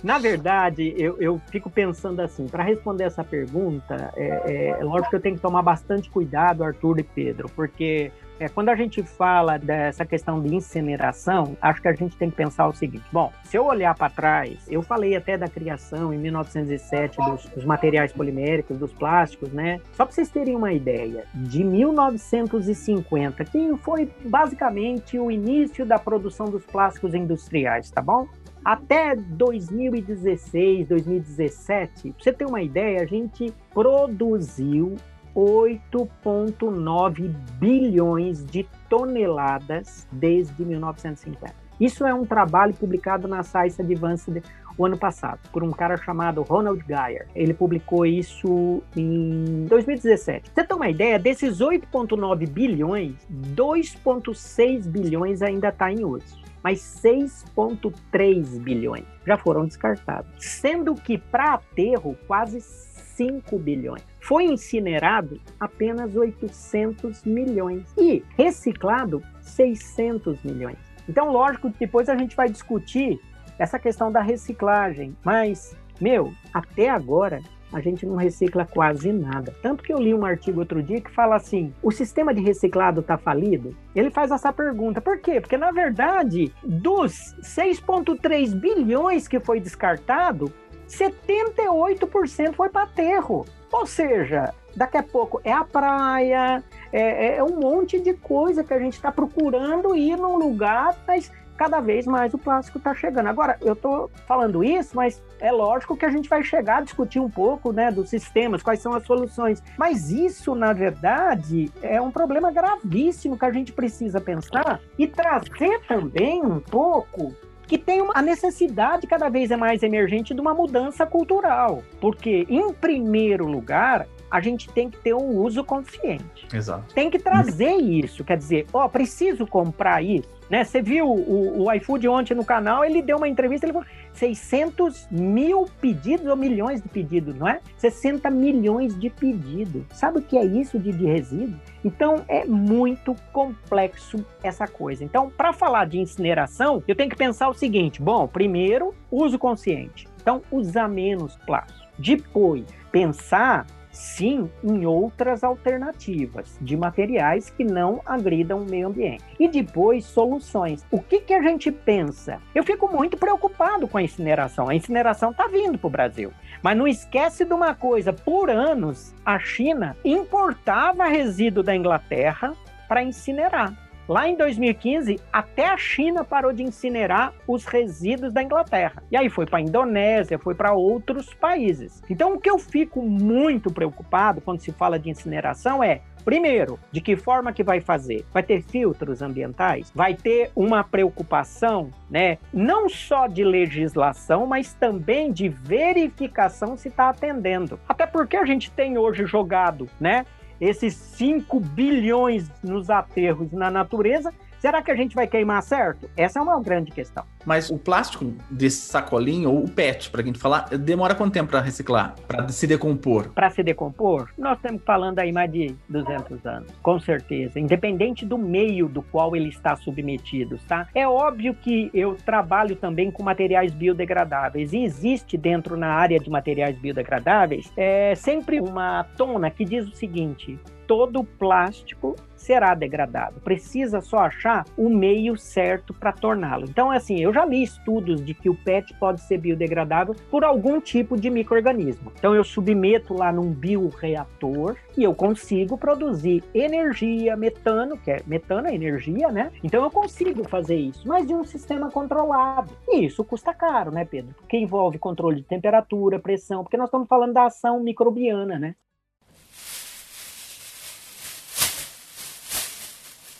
[0.03, 5.15] Na verdade, eu, eu fico pensando assim, para responder essa pergunta, é, é, lógico que
[5.15, 9.57] eu tenho que tomar bastante cuidado, Arthur e Pedro, porque é, quando a gente fala
[9.57, 13.57] dessa questão de incineração, acho que a gente tem que pensar o seguinte: bom, se
[13.57, 18.77] eu olhar para trás, eu falei até da criação em 1907 dos, dos materiais poliméricos,
[18.77, 19.81] dos plásticos, né?
[19.93, 26.47] Só para vocês terem uma ideia, de 1950, que foi basicamente o início da produção
[26.47, 28.27] dos plásticos industriais, tá bom?
[28.63, 34.95] Até 2016, 2017, pra você ter uma ideia, a gente produziu
[35.35, 41.53] 8,9 bilhões de toneladas desde 1950.
[41.79, 44.43] Isso é um trabalho publicado na Science Advanced
[44.77, 47.27] o ano passado, por um cara chamado Ronald Geyer.
[47.35, 50.51] Ele publicou isso em 2017.
[50.53, 58.59] Você tem uma ideia, desses 8,9 bilhões, 2,6 bilhões ainda está em uso mas 6,3
[58.59, 64.03] bilhões já foram descartados, sendo que para aterro quase 5 bilhões.
[64.29, 70.77] Foi incinerado apenas 800 milhões e reciclado 600 milhões.
[71.09, 73.19] Então, lógico depois a gente vai discutir
[73.57, 77.41] essa questão da reciclagem, mas, meu, até agora
[77.73, 79.51] a gente não recicla quase nada.
[79.63, 82.99] Tanto que eu li um artigo outro dia que fala assim: o sistema de reciclado
[82.99, 83.75] está falido?
[83.95, 85.01] Ele faz essa pergunta.
[85.01, 85.41] Por quê?
[85.41, 90.53] Porque, na verdade, dos 6,3 bilhões que foi descartado,
[90.87, 93.43] 78% foi para aterro.
[93.71, 98.73] Ou seja, daqui a pouco é a praia, é, é um monte de coisa que
[98.73, 103.27] a gente está procurando ir num lugar, mas cada vez mais o plástico está chegando.
[103.27, 107.19] Agora, eu estou falando isso, mas é lógico que a gente vai chegar a discutir
[107.19, 109.61] um pouco né, dos sistemas, quais são as soluções.
[109.77, 115.81] Mas isso, na verdade, é um problema gravíssimo que a gente precisa pensar e trazer
[115.85, 117.35] também um pouco
[117.69, 121.83] que tem uma, a necessidade cada vez é mais emergente de uma mudança cultural.
[122.01, 126.47] Porque, em primeiro lugar, a gente tem que ter um uso consciente.
[126.53, 126.93] Exato.
[126.93, 130.39] Tem que trazer isso, quer dizer, ó, oh, preciso comprar isso.
[130.49, 130.63] Né?
[130.63, 135.07] Você viu o, o iFood ontem no canal, ele deu uma entrevista, ele falou 600
[135.11, 137.59] mil pedidos ou milhões de pedidos, não é?
[137.77, 139.83] 60 milhões de pedidos.
[139.91, 141.59] Sabe o que é isso de, de resíduo?
[141.85, 145.03] Então é muito complexo essa coisa.
[145.03, 150.07] Então, para falar de incineração, eu tenho que pensar o seguinte: bom, primeiro, uso consciente.
[150.21, 151.87] Então, usar menos plástico.
[151.97, 159.23] Depois, pensar sim em outras alternativas de materiais que não agridam o meio ambiente.
[159.39, 160.85] E depois, soluções.
[160.91, 162.39] O que, que a gente pensa?
[162.53, 164.69] Eu fico muito preocupado com a incineração.
[164.69, 166.31] A incineração está vindo para o Brasil.
[166.61, 172.53] Mas não esquece de uma coisa: por anos, a China importava resíduo da Inglaterra
[172.87, 173.88] para incinerar.
[174.09, 179.03] Lá em 2015, até a China parou de incinerar os resíduos da Inglaterra.
[179.11, 182.01] E aí foi para a Indonésia, foi para outros países.
[182.09, 187.01] Então, o que eu fico muito preocupado quando se fala de incineração é Primeiro, de
[187.01, 188.25] que forma que vai fazer?
[188.33, 189.91] Vai ter filtros ambientais?
[189.95, 197.09] Vai ter uma preocupação, né, não só de legislação, mas também de verificação se está
[197.09, 197.79] atendendo.
[197.87, 200.25] Até porque a gente tem hoje jogado, né,
[200.59, 206.09] esses 5 bilhões nos aterros na natureza Será que a gente vai queimar certo?
[206.17, 207.23] Essa é uma grande questão.
[207.45, 211.61] Mas o plástico desse sacolinho, ou o PET, para gente falar, demora quanto tempo para
[211.61, 212.15] reciclar?
[212.27, 213.29] Para se decompor?
[213.29, 217.59] Para se decompor, nós estamos falando aí mais de 200 anos, com certeza.
[217.59, 220.87] Independente do meio do qual ele está submetido, tá?
[220.93, 226.29] É óbvio que eu trabalho também com materiais biodegradáveis e existe dentro na área de
[226.29, 233.39] materiais biodegradáveis é, sempre uma tona que diz o seguinte: todo plástico será degradado.
[233.41, 236.65] Precisa só achar o meio certo para torná-lo.
[236.67, 240.81] Então, assim, eu já li estudos de que o PET pode ser biodegradável por algum
[240.81, 242.11] tipo de microorganismo.
[242.17, 248.67] Então, eu submeto lá num bioreator e eu consigo produzir energia, metano, que é metano
[248.67, 249.51] é energia, né?
[249.63, 252.73] Então, eu consigo fazer isso, mas de um sistema controlado.
[252.87, 254.33] E isso custa caro, né, Pedro?
[254.33, 258.75] Porque envolve controle de temperatura, pressão, porque nós estamos falando da ação microbiana, né?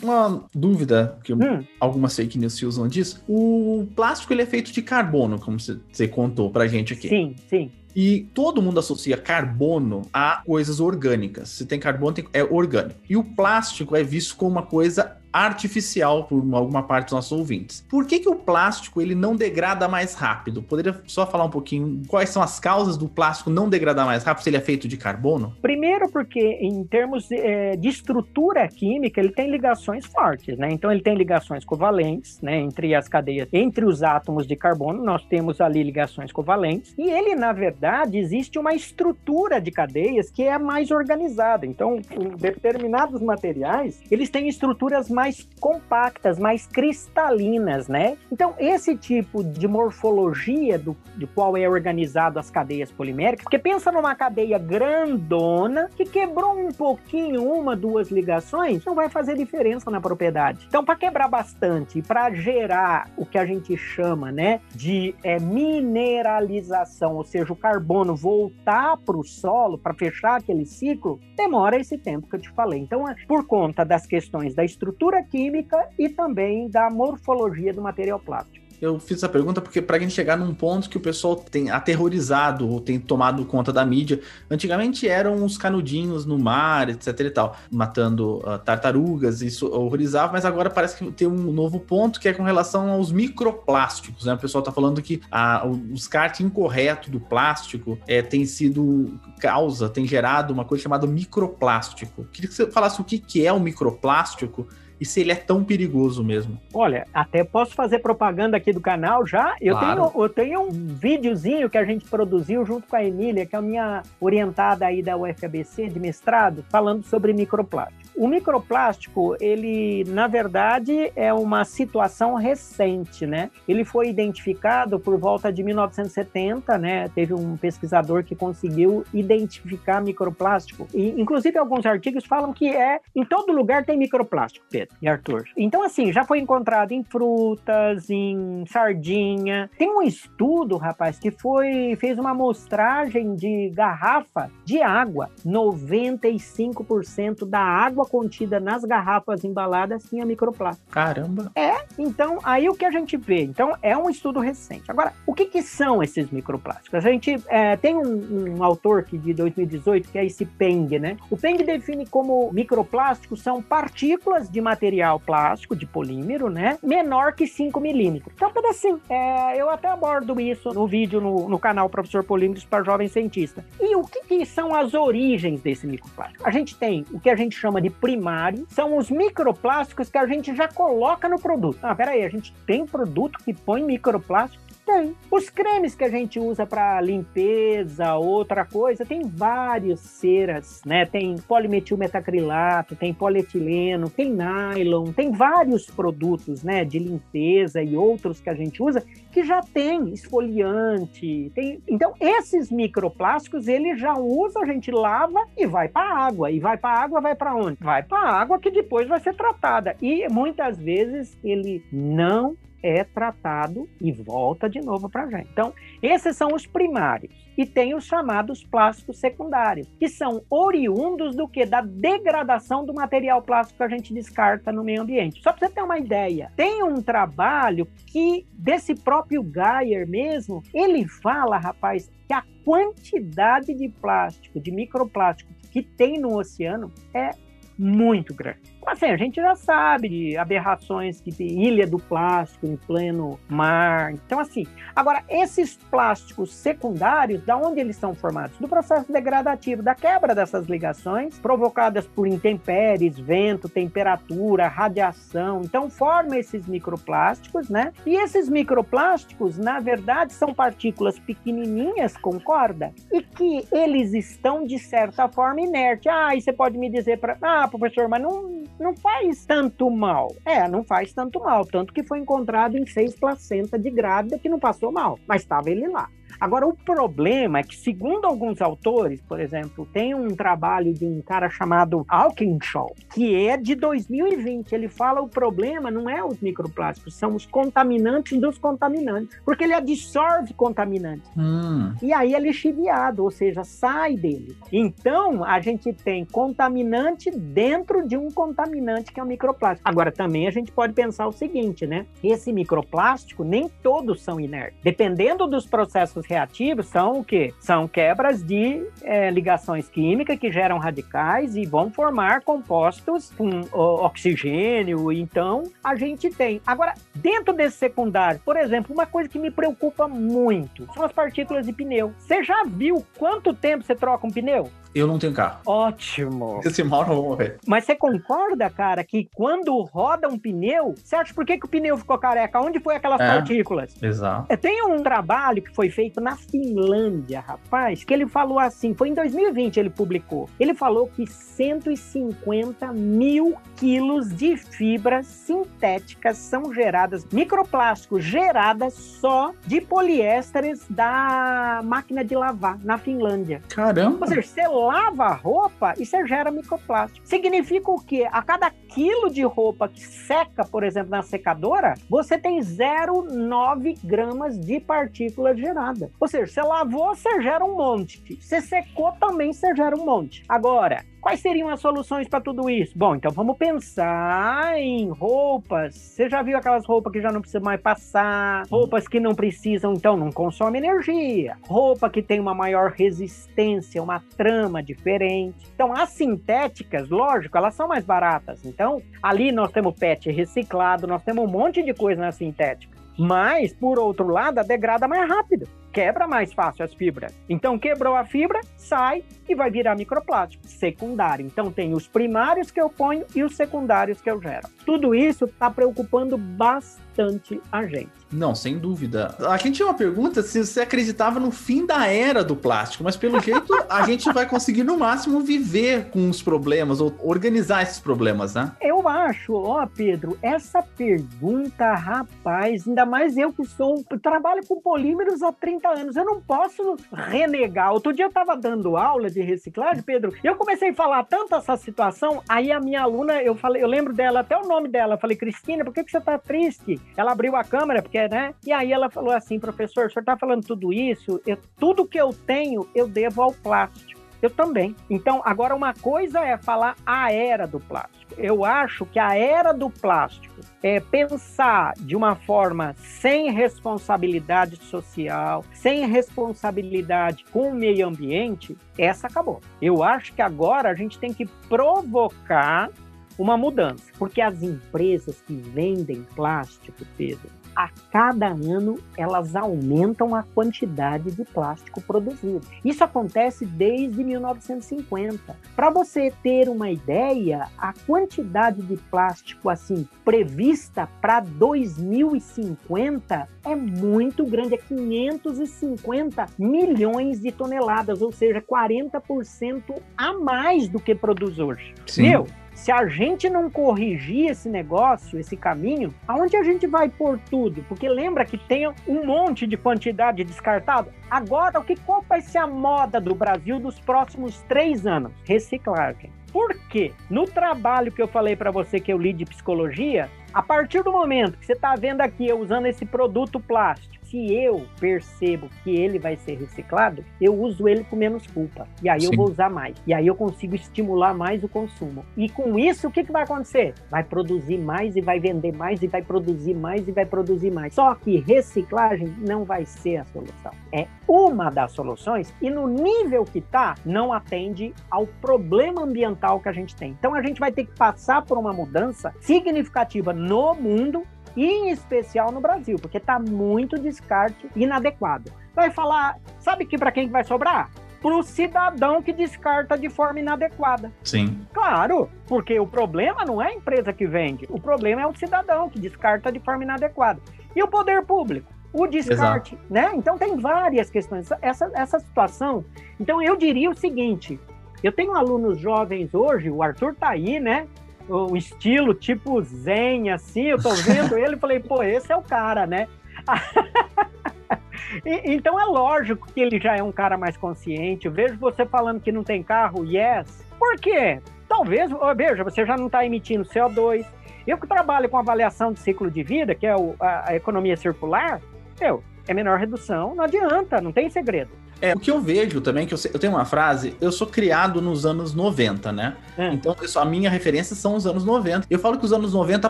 [0.02, 1.64] Uma dúvida, que hum.
[1.80, 3.24] algumas fake news se usam disso.
[3.28, 7.10] O plástico ele é feito de carbono, como você contou pra gente aqui.
[7.10, 7.72] Sim, sim.
[7.96, 11.50] E todo mundo associa carbono a coisas orgânicas.
[11.50, 13.00] Se tem carbono, tem, é orgânico.
[13.10, 17.86] E o plástico é visto como uma coisa artificial por alguma parte dos nossos ouvintes.
[17.90, 20.62] Por que, que o plástico ele não degrada mais rápido?
[20.62, 24.44] Poderia só falar um pouquinho quais são as causas do plástico não degradar mais rápido
[24.44, 25.56] se ele é feito de carbono?
[25.62, 30.70] Primeiro porque em termos de, é, de estrutura química ele tem ligações fortes, né?
[30.72, 32.58] Então ele tem ligações covalentes, né?
[32.58, 37.36] Entre as cadeias, entre os átomos de carbono nós temos ali ligações covalentes e ele
[37.36, 41.66] na verdade existe uma estrutura de cadeias que é mais organizada.
[41.66, 42.00] Então
[42.38, 45.19] determinados materiais eles têm estruturas mais
[45.60, 48.18] compactas, mais cristalinas, né?
[48.32, 53.92] Então, esse tipo de morfologia do, de qual é organizado as cadeias poliméricas, porque pensa
[53.92, 60.00] numa cadeia grandona que quebrou um pouquinho, uma, duas ligações, não vai fazer diferença na
[60.00, 60.66] propriedade.
[60.68, 67.16] Então, para quebrar bastante, para gerar o que a gente chama, né, de é, mineralização,
[67.16, 72.28] ou seja, o carbono voltar para o solo, para fechar aquele ciclo, demora esse tempo
[72.30, 72.80] que eu te falei.
[72.80, 78.20] Então, por conta das questões da estrutura estrutura química e também da morfologia do material
[78.20, 78.70] plástico.
[78.82, 81.70] Eu fiz essa pergunta porque para a gente chegar num ponto que o pessoal tem
[81.70, 84.22] aterrorizado ou tem tomado conta da mídia.
[84.50, 90.46] Antigamente eram os canudinhos no mar, etc e tal, matando uh, tartarugas, isso horrorizava, mas
[90.46, 94.36] agora parece que tem um novo ponto que é com relação aos microplásticos, né?
[94.36, 99.90] O pessoal está falando que a, o descarte incorreto do plástico é, tem sido causa,
[99.90, 102.24] tem gerado uma coisa chamada microplástico.
[102.32, 104.70] Queria que você falasse o que, que é o microplástico
[105.00, 106.60] e se ele é tão perigoso mesmo.
[106.74, 109.56] Olha, até posso fazer propaganda aqui do canal já.
[109.62, 110.10] Eu, Claro.
[110.12, 113.60] tenho, eu tenho um videozinho que a gente produziu junto com a Emília, que é
[113.60, 118.00] a minha orientada aí da UFABC de mestrado, falando sobre microplástico.
[118.16, 123.50] O microplástico, ele, na verdade, é uma situação recente, né?
[123.68, 127.08] Ele foi identificado por volta de 1970, né?
[127.16, 130.86] Teve um pesquisador que conseguiu identificar microplástico.
[130.94, 135.46] E, inclusive, alguns artigos falam que é em todo lugar tem microplástico, Pedro e Arthur.
[135.56, 139.70] Então, assim, já foi encontrado em frutas, em sardinha.
[139.78, 145.30] Tem um estudo, rapaz, que foi fez uma amostragem de garrafa de água.
[145.46, 150.90] 95% da água contida nas garrafas embaladas tinha microplástico.
[150.92, 151.52] Caramba.
[151.98, 153.44] Então, aí o que a gente vê?
[153.44, 154.90] Então, é um estudo recente.
[154.90, 156.94] Agora, o que, que são esses microplásticos?
[156.94, 161.18] A gente é, tem um, um autor que de 2018, que é esse Peng, né?
[161.30, 164.79] O Peng define como microplásticos são partículas de material
[165.26, 166.78] plástico, de polímero, né?
[166.84, 168.34] Menor que 5 milímetros.
[168.36, 169.00] Então, pedacinho.
[169.10, 173.66] É, eu até abordo isso no vídeo no, no canal Professor Polímeros para Jovem Cientista.
[173.80, 176.48] E o que, que são as origens desse microplástico?
[176.48, 180.26] A gente tem o que a gente chama de primário, são os microplásticos que a
[180.26, 181.80] gente já coloca no produto.
[181.82, 184.69] Ah, peraí, a gente tem produto que põe microplástico?
[184.90, 185.16] Tem.
[185.30, 191.06] Os cremes que a gente usa para limpeza, outra coisa, tem várias ceras, né?
[191.06, 198.50] Tem polimetilmetacrilato, tem polietileno, tem nylon, tem vários produtos, né, de limpeza e outros que
[198.50, 201.84] a gente usa que já tem esfoliante, tem.
[201.88, 206.50] Então, esses microplásticos, ele já usa, a gente lava e vai para água.
[206.50, 207.78] E vai para água, vai para onde?
[207.80, 209.96] Vai para água que depois vai ser tratada.
[210.02, 215.50] E muitas vezes ele não é tratado e volta de novo para a gente.
[215.52, 217.34] Então, esses são os primários.
[217.58, 221.66] E tem os chamados plásticos secundários, que são oriundos do que?
[221.66, 225.42] Da degradação do material plástico que a gente descarta no meio ambiente.
[225.42, 231.06] Só para você ter uma ideia, tem um trabalho que, desse próprio Geyer mesmo, ele
[231.06, 237.32] fala, rapaz, que a quantidade de plástico, de microplástico que tem no oceano é
[237.78, 238.60] muito grande.
[238.92, 244.12] Assim, a gente já sabe de aberrações que tem ilha do plástico em pleno mar.
[244.12, 244.66] Então, assim,
[244.96, 248.58] agora, esses plásticos secundários, da onde eles são formados?
[248.58, 255.62] Do processo degradativo, da quebra dessas ligações, provocadas por intempéries, vento, temperatura, radiação.
[255.64, 257.94] Então, forma esses microplásticos, né?
[258.08, 262.92] E esses microplásticos, na verdade, são partículas pequenininhas, concorda?
[263.14, 266.08] E que eles estão, de certa forma, inertes.
[266.08, 267.38] Ah, e você pode me dizer para.
[267.40, 270.36] Ah, professor, mas não não faz tanto mal.
[270.46, 271.66] É, não faz tanto mal.
[271.66, 275.70] Tanto que foi encontrado em seis placentas de grávida que não passou mal, mas estava
[275.70, 276.10] ele lá.
[276.40, 281.22] Agora, o problema é que, segundo alguns autores, por exemplo, tem um trabalho de um
[281.22, 284.72] cara chamado Alkinshaw, que é de 2020.
[284.74, 289.74] Ele fala o problema não é os microplásticos, são os contaminantes dos contaminantes, porque ele
[289.74, 291.30] absorve contaminantes.
[291.38, 291.94] Hum.
[292.02, 294.56] E aí ele é chiviado, ou seja, sai dele.
[294.72, 299.88] Então, a gente tem contaminante dentro de um contaminante que é o microplástico.
[299.90, 302.06] Agora, também a gente pode pensar o seguinte, né?
[302.24, 304.80] Esse microplástico, nem todos são inertes.
[304.84, 307.54] Dependendo dos processos reativos, são o quê?
[307.60, 315.12] São quebras de é, ligações químicas que geram radicais e vão formar compostos com oxigênio.
[315.12, 316.62] Então, a gente tem.
[316.66, 321.66] Agora, dentro desse secundário, por exemplo, uma coisa que me preocupa muito são as partículas
[321.66, 322.14] de pneu.
[322.20, 324.70] Você já viu quanto tempo você troca um pneu?
[324.94, 325.60] Eu não tenho carro.
[325.66, 326.62] Ótimo.
[326.66, 327.58] Esse mal eu vou morrer.
[327.68, 331.70] Mas você concorda, cara, que quando roda um pneu, você acha por que, que o
[331.70, 332.60] pneu ficou careca?
[332.60, 333.28] Onde foi aquelas É.
[333.28, 333.96] partículas?
[334.02, 334.46] Exato.
[334.50, 339.10] É, Tem um trabalho que foi feito na Finlândia, rapaz, que ele falou assim, foi
[339.10, 340.50] em 2020 ele publicou.
[340.60, 349.82] Ele falou que 150 mil quilos de fibras sintéticas são geradas, microplásticos geradas só de
[349.82, 353.62] poliésteres da máquina de lavar na Finlândia.
[353.70, 354.18] Caramba.
[354.22, 357.28] Ou seja, você lava a roupa e você gera microplástico.
[357.28, 358.28] Significa o quê?
[358.32, 364.60] A cada quilo de roupa que seca, por exemplo, na secadora, você tem 0,9 gramas
[364.60, 366.10] de partículas geradas.
[366.20, 368.38] Ou seja, você lavou, você gera um monte.
[368.40, 370.44] Você secou, também você gera um monte.
[370.48, 372.98] Agora, Quais seriam as soluções para tudo isso?
[372.98, 375.96] Bom, então vamos pensar em roupas.
[375.96, 378.66] Você já viu aquelas roupas que já não precisa mais passar?
[378.72, 381.58] Roupas que não precisam, então não consomem energia.
[381.68, 385.68] Roupa que tem uma maior resistência, uma trama diferente.
[385.76, 388.66] Então, as sintéticas, lógico, elas são mais baratas.
[388.66, 392.98] Então, ali nós temos PET reciclado, nós temos um monte de coisa na sintética.
[393.18, 395.68] Mas, por outro lado, a degrada mais rápido.
[395.92, 397.34] Quebra mais fácil as fibras.
[397.48, 401.46] Então, quebrou a fibra, sai e vai virar microplástico secundário.
[401.46, 404.68] Então, tem os primários que eu ponho e os secundários que eu gero.
[404.86, 408.12] Tudo isso está preocupando bastante a gente.
[408.32, 409.36] Não, sem dúvida.
[409.40, 413.18] A gente tinha uma pergunta se você acreditava no fim da era do plástico, mas
[413.18, 418.00] pelo jeito a gente vai conseguir no máximo viver com os problemas ou organizar esses
[418.00, 418.72] problemas, né?
[418.80, 425.42] Eu acho, ó, Pedro, essa pergunta, rapaz, ainda mais eu que sou, trabalho com polímeros
[425.42, 427.92] há 30 anos, eu não posso renegar.
[427.94, 431.56] Outro dia eu estava dando aula de reciclagem, Pedro, e eu comecei a falar tanto
[431.56, 435.16] essa situação, aí a minha aluna, eu falei, eu lembro dela, até o nome dela,
[435.16, 437.00] eu falei, Cristina, por que, que você tá triste?
[437.16, 438.54] Ela abriu a câmera, porque né?
[438.66, 442.20] E aí ela falou assim, professor, o senhor está falando tudo isso, eu, tudo que
[442.20, 444.09] eu tenho eu devo ao plástico.
[444.42, 444.96] Eu também.
[445.10, 448.34] Então, agora uma coisa é falar a era do plástico.
[448.38, 455.66] Eu acho que a era do plástico é pensar de uma forma sem responsabilidade social,
[455.74, 459.60] sem responsabilidade com o meio ambiente, essa acabou.
[459.82, 462.90] Eu acho que agora a gente tem que provocar
[463.38, 470.44] uma mudança, porque as empresas que vendem plástico, Pedro, a cada ano elas aumentam a
[470.44, 472.62] quantidade de plástico produzido.
[472.84, 475.56] Isso acontece desde 1950.
[475.76, 484.46] Para você ter uma ideia, a quantidade de plástico assim prevista para 2050 é muito
[484.46, 491.94] grande, é 550 milhões de toneladas, ou seja, 40% a mais do que produz hoje.
[492.06, 492.30] Sim.
[492.30, 492.48] Meu,
[492.80, 497.84] se a gente não corrigir esse negócio, esse caminho, aonde a gente vai pôr tudo?
[497.90, 501.14] Porque lembra que tem um monte de quantidade descartada?
[501.30, 505.34] Agora, o que qual vai ser a moda do Brasil dos próximos três anos?
[505.44, 506.32] Reciclagem.
[506.54, 507.12] Por quê?
[507.30, 511.12] No trabalho que eu falei para você que eu li de psicologia, a partir do
[511.12, 515.90] momento que você está vendo aqui eu usando esse produto plástico, se eu percebo que
[515.90, 518.88] ele vai ser reciclado, eu uso ele com menos culpa.
[519.02, 519.28] E aí Sim.
[519.32, 519.96] eu vou usar mais.
[520.06, 522.24] E aí eu consigo estimular mais o consumo.
[522.38, 523.96] E com isso, o que, que vai acontecer?
[524.10, 527.94] Vai produzir mais e vai vender mais e vai produzir mais e vai produzir mais.
[527.94, 530.72] Só que reciclagem não vai ser a solução.
[530.92, 536.70] É uma das soluções e no nível que está, não atende ao problema ambiental que
[536.70, 537.12] a gente tem.
[537.12, 541.24] Então a gente vai ter que passar por uma mudança significativa no mundo
[541.56, 545.52] em especial no Brasil, porque está muito descarte inadequado.
[545.74, 547.90] Vai falar, sabe que para quem vai sobrar?
[548.22, 551.12] Para o cidadão que descarta de forma inadequada.
[551.24, 551.66] Sim.
[551.74, 555.90] Claro, porque o problema não é a empresa que vende, o problema é o cidadão
[555.90, 557.40] que descarta de forma inadequada.
[557.76, 558.68] E o poder público?
[558.92, 559.94] O descarte, Exato.
[559.94, 560.12] né?
[560.16, 561.48] Então tem várias questões.
[561.62, 562.84] Essa, essa situação.
[563.20, 564.60] Então eu diria o seguinte:
[565.04, 567.88] eu tenho alunos jovens hoje, o Arthur tá aí, né?
[568.30, 572.42] O estilo tipo zen, assim, eu tô vendo ele e falei, pô, esse é o
[572.42, 573.08] cara, né?
[575.26, 578.28] então é lógico que ele já é um cara mais consciente.
[578.28, 580.64] Eu vejo você falando que não tem carro, yes.
[580.78, 581.42] Por quê?
[581.68, 584.26] Talvez, veja, você já não está emitindo CO2.
[584.68, 587.98] Eu que trabalho com avaliação de ciclo de vida, que é o, a, a economia
[587.98, 588.62] circular,
[589.00, 591.72] meu, é menor redução, não adianta, não tem segredo.
[592.02, 595.02] É, o que eu vejo também, que eu, eu, tenho uma frase, eu sou criado
[595.02, 596.36] nos anos 90, né?
[596.58, 596.74] É.
[596.74, 598.88] Então, a minha referência são os anos 90.
[598.90, 599.90] Eu falo que os anos 90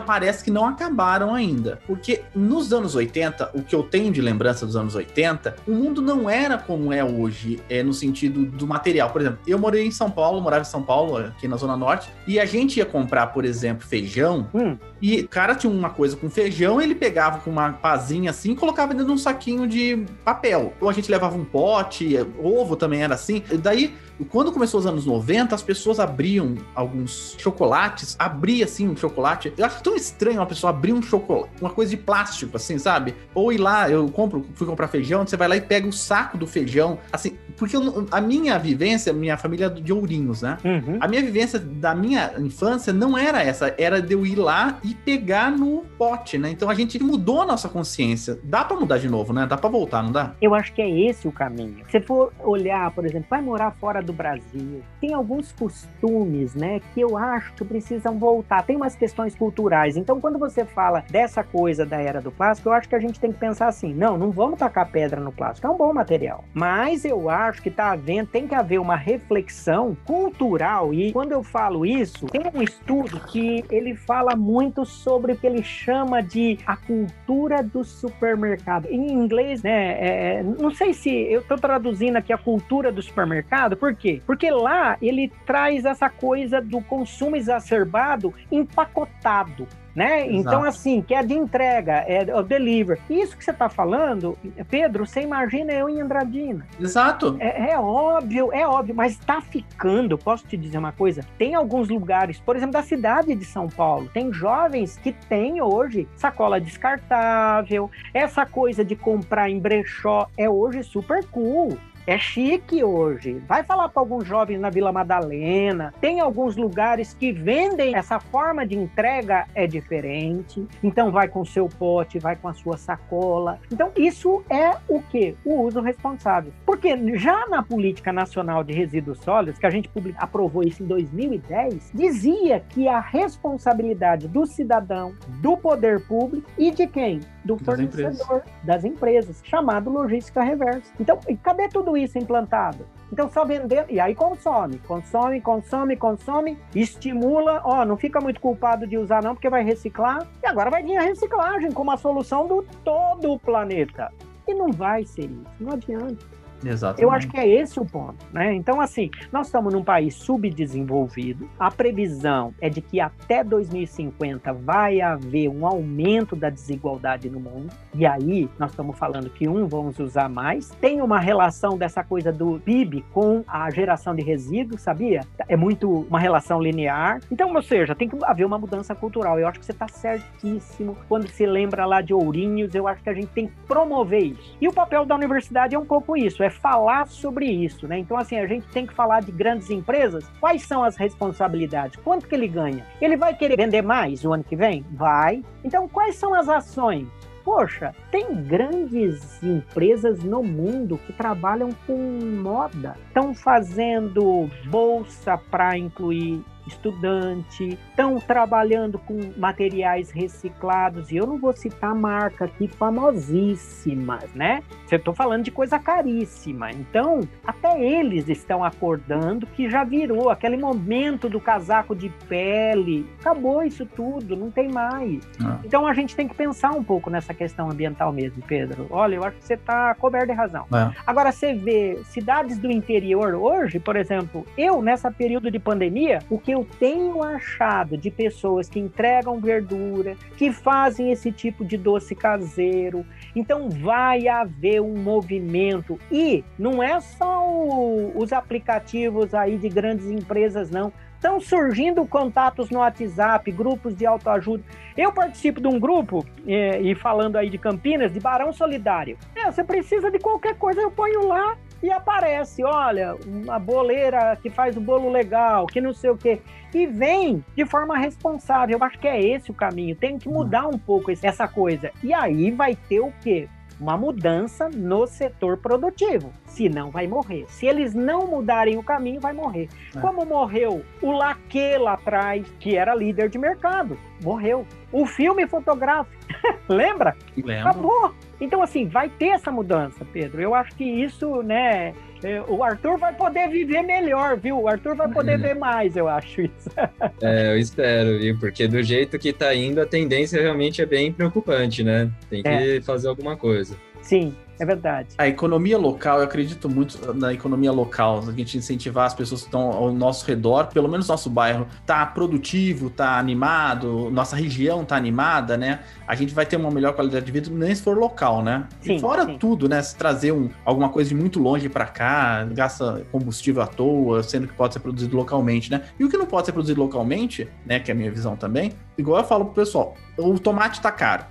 [0.00, 1.80] parece que não acabaram ainda.
[1.86, 6.02] Porque nos anos 80, o que eu tenho de lembrança dos anos 80, o mundo
[6.02, 9.10] não era como é hoje, é, no sentido do material.
[9.10, 12.10] Por exemplo, eu morei em São Paulo, morava em São Paulo, aqui na Zona Norte,
[12.26, 14.76] e a gente ia comprar, por exemplo, feijão, hum.
[15.00, 18.56] e o cara tinha uma coisa com feijão, ele pegava com uma pazinha assim e
[18.56, 20.72] colocava dentro de um saquinho de papel.
[20.80, 21.99] Ou a gente levava um pote
[22.42, 23.42] ovo também era assim.
[23.50, 23.94] E daí
[24.24, 29.52] quando começou os anos 90, as pessoas abriam alguns chocolates, abria assim um chocolate.
[29.56, 33.14] Eu acho tão estranho uma pessoa abrir um chocolate, uma coisa de plástico, assim, sabe?
[33.34, 36.36] Ou ir lá, eu compro, fui comprar feijão, você vai lá e pega o saco
[36.36, 40.58] do feijão, assim, porque eu, a minha vivência, minha família é de Ourinhos, né?
[40.64, 40.98] Uhum.
[41.00, 44.94] A minha vivência da minha infância não era essa, era de eu ir lá e
[44.94, 46.50] pegar no pote, né?
[46.50, 48.38] Então a gente mudou a nossa consciência.
[48.42, 49.46] Dá para mudar de novo, né?
[49.46, 50.34] Dá para voltar, não dá?
[50.40, 51.84] Eu acho que é esse o caminho.
[51.90, 54.80] Se for olhar, por exemplo, vai morar fora do Brasil.
[55.00, 58.62] Tem alguns costumes, né, que eu acho que precisam voltar.
[58.62, 59.96] Tem umas questões culturais.
[59.96, 63.18] Então, quando você fala dessa coisa da era do plástico, eu acho que a gente
[63.18, 66.44] tem que pensar assim: não, não vamos tacar pedra no plástico, é um bom material.
[66.54, 70.94] Mas eu acho que tá havendo, tem que haver uma reflexão cultural.
[70.94, 75.46] E quando eu falo isso, tem um estudo que ele fala muito sobre o que
[75.46, 78.86] ele chama de a cultura do supermercado.
[78.86, 79.92] Em inglês, né?
[80.00, 81.79] É, é não sei se eu estou traduzindo
[82.18, 84.22] aqui a cultura do supermercado, porque quê?
[84.26, 89.66] Porque lá ele traz essa coisa do consumo exacerbado empacotado.
[89.94, 90.26] Né?
[90.26, 90.34] Exato.
[90.34, 92.98] Então, assim, que é de entrega, é o deliver.
[93.08, 94.36] Isso que você está falando,
[94.68, 96.66] Pedro, você imagina eu em Andradina.
[96.80, 97.36] Exato.
[97.40, 101.24] É, é óbvio, é óbvio, mas está ficando, posso te dizer uma coisa?
[101.38, 106.08] Tem alguns lugares, por exemplo, da cidade de São Paulo, tem jovens que têm hoje
[106.16, 111.76] sacola descartável, essa coisa de comprar em brechó é hoje super cool.
[112.06, 113.34] É chique hoje.
[113.46, 115.92] Vai falar para alguns jovens na Vila Madalena.
[116.00, 120.66] Tem alguns lugares que vendem essa forma de entrega é diferente.
[120.82, 123.58] Então vai com seu pote, vai com a sua sacola.
[123.70, 125.36] Então isso é o que?
[125.44, 126.52] O uso responsável.
[126.64, 131.92] Porque já na política nacional de resíduos sólidos, que a gente aprovou isso em 2010,
[131.94, 137.20] dizia que a responsabilidade do cidadão, do poder público e de quem?
[137.44, 138.42] Do das fornecedor, empresas.
[138.62, 140.92] das empresas, chamado logística reversa.
[141.00, 142.86] Então, cadê tudo isso implantado?
[143.12, 148.86] Então, só vender, e aí consome, consome, consome, consome, estimula, ó, não fica muito culpado
[148.86, 152.46] de usar não, porque vai reciclar, e agora vai vir a reciclagem como a solução
[152.46, 154.12] do todo o planeta.
[154.46, 156.24] E não vai ser isso, não adianta.
[156.64, 157.02] Exatamente.
[157.02, 158.52] Eu acho que é esse o ponto, né?
[158.54, 161.48] Então, assim, nós estamos num país subdesenvolvido.
[161.58, 167.68] A previsão é de que até 2050 vai haver um aumento da desigualdade no mundo.
[167.94, 170.70] E aí, nós estamos falando que um vamos usar mais.
[170.80, 175.22] Tem uma relação dessa coisa do PIB com a geração de resíduos, sabia?
[175.48, 177.20] É muito uma relação linear.
[177.30, 179.38] Então, ou seja, tem que haver uma mudança cultural.
[179.38, 180.96] Eu acho que você está certíssimo.
[181.08, 184.56] Quando se lembra lá de Ourinhos, eu acho que a gente tem que promover isso.
[184.60, 187.98] E o papel da universidade é um pouco isso, é falar sobre isso, né?
[187.98, 190.24] Então, assim, a gente tem que falar de grandes empresas.
[190.40, 191.98] Quais são as responsabilidades?
[192.02, 192.84] Quanto que ele ganha?
[193.00, 194.84] Ele vai querer vender mais o ano que vem?
[194.92, 195.42] Vai.
[195.64, 197.08] Então, quais são as ações?
[197.44, 202.96] Poxa, tem grandes empresas no mundo que trabalham com moda.
[203.08, 211.52] Estão fazendo bolsa para incluir estudante, estão trabalhando com materiais reciclados, e eu não vou
[211.52, 214.62] citar marca aqui famosíssimas, né?
[214.90, 216.70] Eu estou falando de coisa caríssima.
[216.70, 223.08] Então, até eles estão acordando que já virou aquele momento do casaco de pele.
[223.20, 225.20] Acabou isso tudo, não tem mais.
[225.44, 225.58] Ah.
[225.64, 228.86] Então a gente tem que pensar um pouco nessa questão ambiental mesmo, Pedro.
[228.90, 230.66] Olha, eu acho que você está coberto de razão.
[230.72, 230.90] É.
[231.06, 236.38] Agora, você vê cidades do interior hoje, por exemplo, eu, nessa período de pandemia, o
[236.38, 242.14] que eu tenho achado de pessoas que entregam verdura, que fazem esse tipo de doce
[242.14, 243.04] caseiro.
[243.34, 250.06] Então vai haver um movimento e não é só o, os aplicativos aí de grandes
[250.06, 250.92] empresas não.
[251.14, 254.64] Estão surgindo contatos no WhatsApp, grupos de autoajuda.
[254.96, 259.18] Eu participo de um grupo, é, e falando aí de Campinas, de Barão Solidário.
[259.36, 264.50] É, você precisa de qualquer coisa, eu ponho lá e aparece, olha, uma boleira que
[264.50, 266.40] faz o bolo legal, que não sei o quê.
[266.74, 268.78] E vem de forma responsável.
[268.78, 269.96] Eu acho que é esse o caminho.
[269.96, 271.90] Tem que mudar um pouco essa coisa.
[272.02, 273.48] E aí vai ter o quê?
[273.80, 276.30] Uma mudança no setor produtivo.
[276.44, 277.46] Se não, vai morrer.
[277.48, 279.70] Se eles não mudarem o caminho, vai morrer.
[279.96, 280.00] É.
[280.00, 283.98] Como morreu o Laque lá atrás, que era líder de mercado.
[284.22, 284.66] Morreu.
[284.92, 286.14] O filme fotográfico.
[286.68, 287.16] Lembra?
[287.34, 287.70] Lembro.
[287.70, 288.14] Acabou.
[288.40, 290.40] Então, assim, vai ter essa mudança, Pedro.
[290.40, 291.92] Eu acho que isso, né?
[292.22, 294.60] É, o Arthur vai poder viver melhor, viu?
[294.60, 295.36] O Arthur vai poder é.
[295.36, 296.70] ver mais, eu acho isso.
[297.22, 298.38] é, eu espero, viu?
[298.38, 302.10] Porque do jeito que tá indo, a tendência realmente é bem preocupante, né?
[302.28, 302.80] Tem que é.
[302.80, 303.76] fazer alguma coisa.
[304.02, 305.08] Sim, é verdade.
[305.16, 309.46] A economia local, eu acredito muito na economia local, a gente incentivar as pessoas que
[309.46, 314.96] estão ao nosso redor, pelo menos nosso bairro, tá produtivo, tá animado, nossa região tá
[314.96, 315.80] animada, né?
[316.06, 318.68] A gente vai ter uma melhor qualidade de vida, nem se for local, né?
[318.82, 319.38] Sim, e fora sim.
[319.38, 319.80] tudo, né?
[319.80, 324.46] Se trazer um, alguma coisa de muito longe para cá, gasta combustível à toa, sendo
[324.46, 325.84] que pode ser produzido localmente, né?
[325.98, 327.80] E o que não pode ser produzido localmente, né?
[327.80, 331.24] Que é a minha visão também, igual eu falo pro pessoal, o tomate tá caro.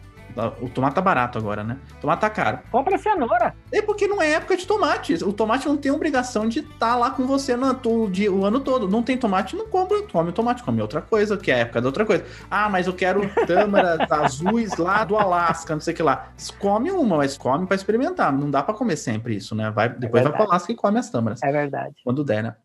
[0.62, 1.78] O tomate tá barato agora, né?
[1.98, 2.60] O tomate tá caro.
[2.72, 3.54] Compra cenoura.
[3.72, 5.14] É porque não é época de tomate.
[5.24, 8.46] O tomate não tem obrigação de estar tá lá com você no, o, dia, o
[8.46, 8.88] ano todo.
[8.88, 10.02] Não tem tomate, não compra.
[10.04, 12.26] Come tomate, come outra coisa, que é a época da outra coisa.
[12.50, 16.30] Ah, mas eu quero tâmaras azuis lá do Alasca, não sei o que lá.
[16.60, 18.32] Come uma, mas come para experimentar.
[18.32, 19.72] Não dá para comer sempre isso, né?
[19.72, 21.42] Vai, depois é vai pro Alasca e come as tâmaras.
[21.44, 21.96] É verdade.
[22.04, 22.56] Quando der, né?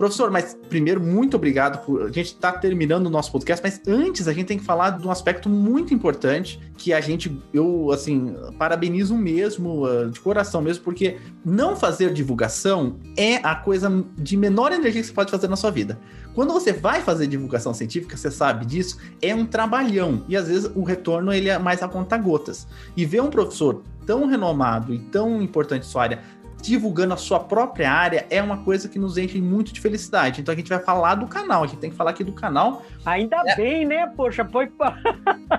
[0.00, 2.04] Professor, mas primeiro, muito obrigado por.
[2.04, 5.06] A gente está terminando o nosso podcast, mas antes a gente tem que falar de
[5.06, 10.82] um aspecto muito importante que a gente, eu, assim, parabenizo mesmo, ah, de coração mesmo,
[10.84, 15.56] porque não fazer divulgação é a coisa de menor energia que você pode fazer na
[15.56, 16.00] sua vida.
[16.34, 20.24] Quando você vai fazer divulgação científica, você sabe disso, é um trabalhão.
[20.26, 22.66] E às vezes o retorno ele é mais a conta gotas.
[22.96, 26.22] E ver um professor tão renomado e tão importante sua área
[26.62, 30.40] divulgando a sua própria área é uma coisa que nos enche muito de felicidade.
[30.40, 32.82] Então a gente vai falar do canal, a gente tem que falar aqui do canal.
[33.04, 33.56] Ainda é...
[33.56, 34.06] bem, né?
[34.16, 34.70] Poxa, foi.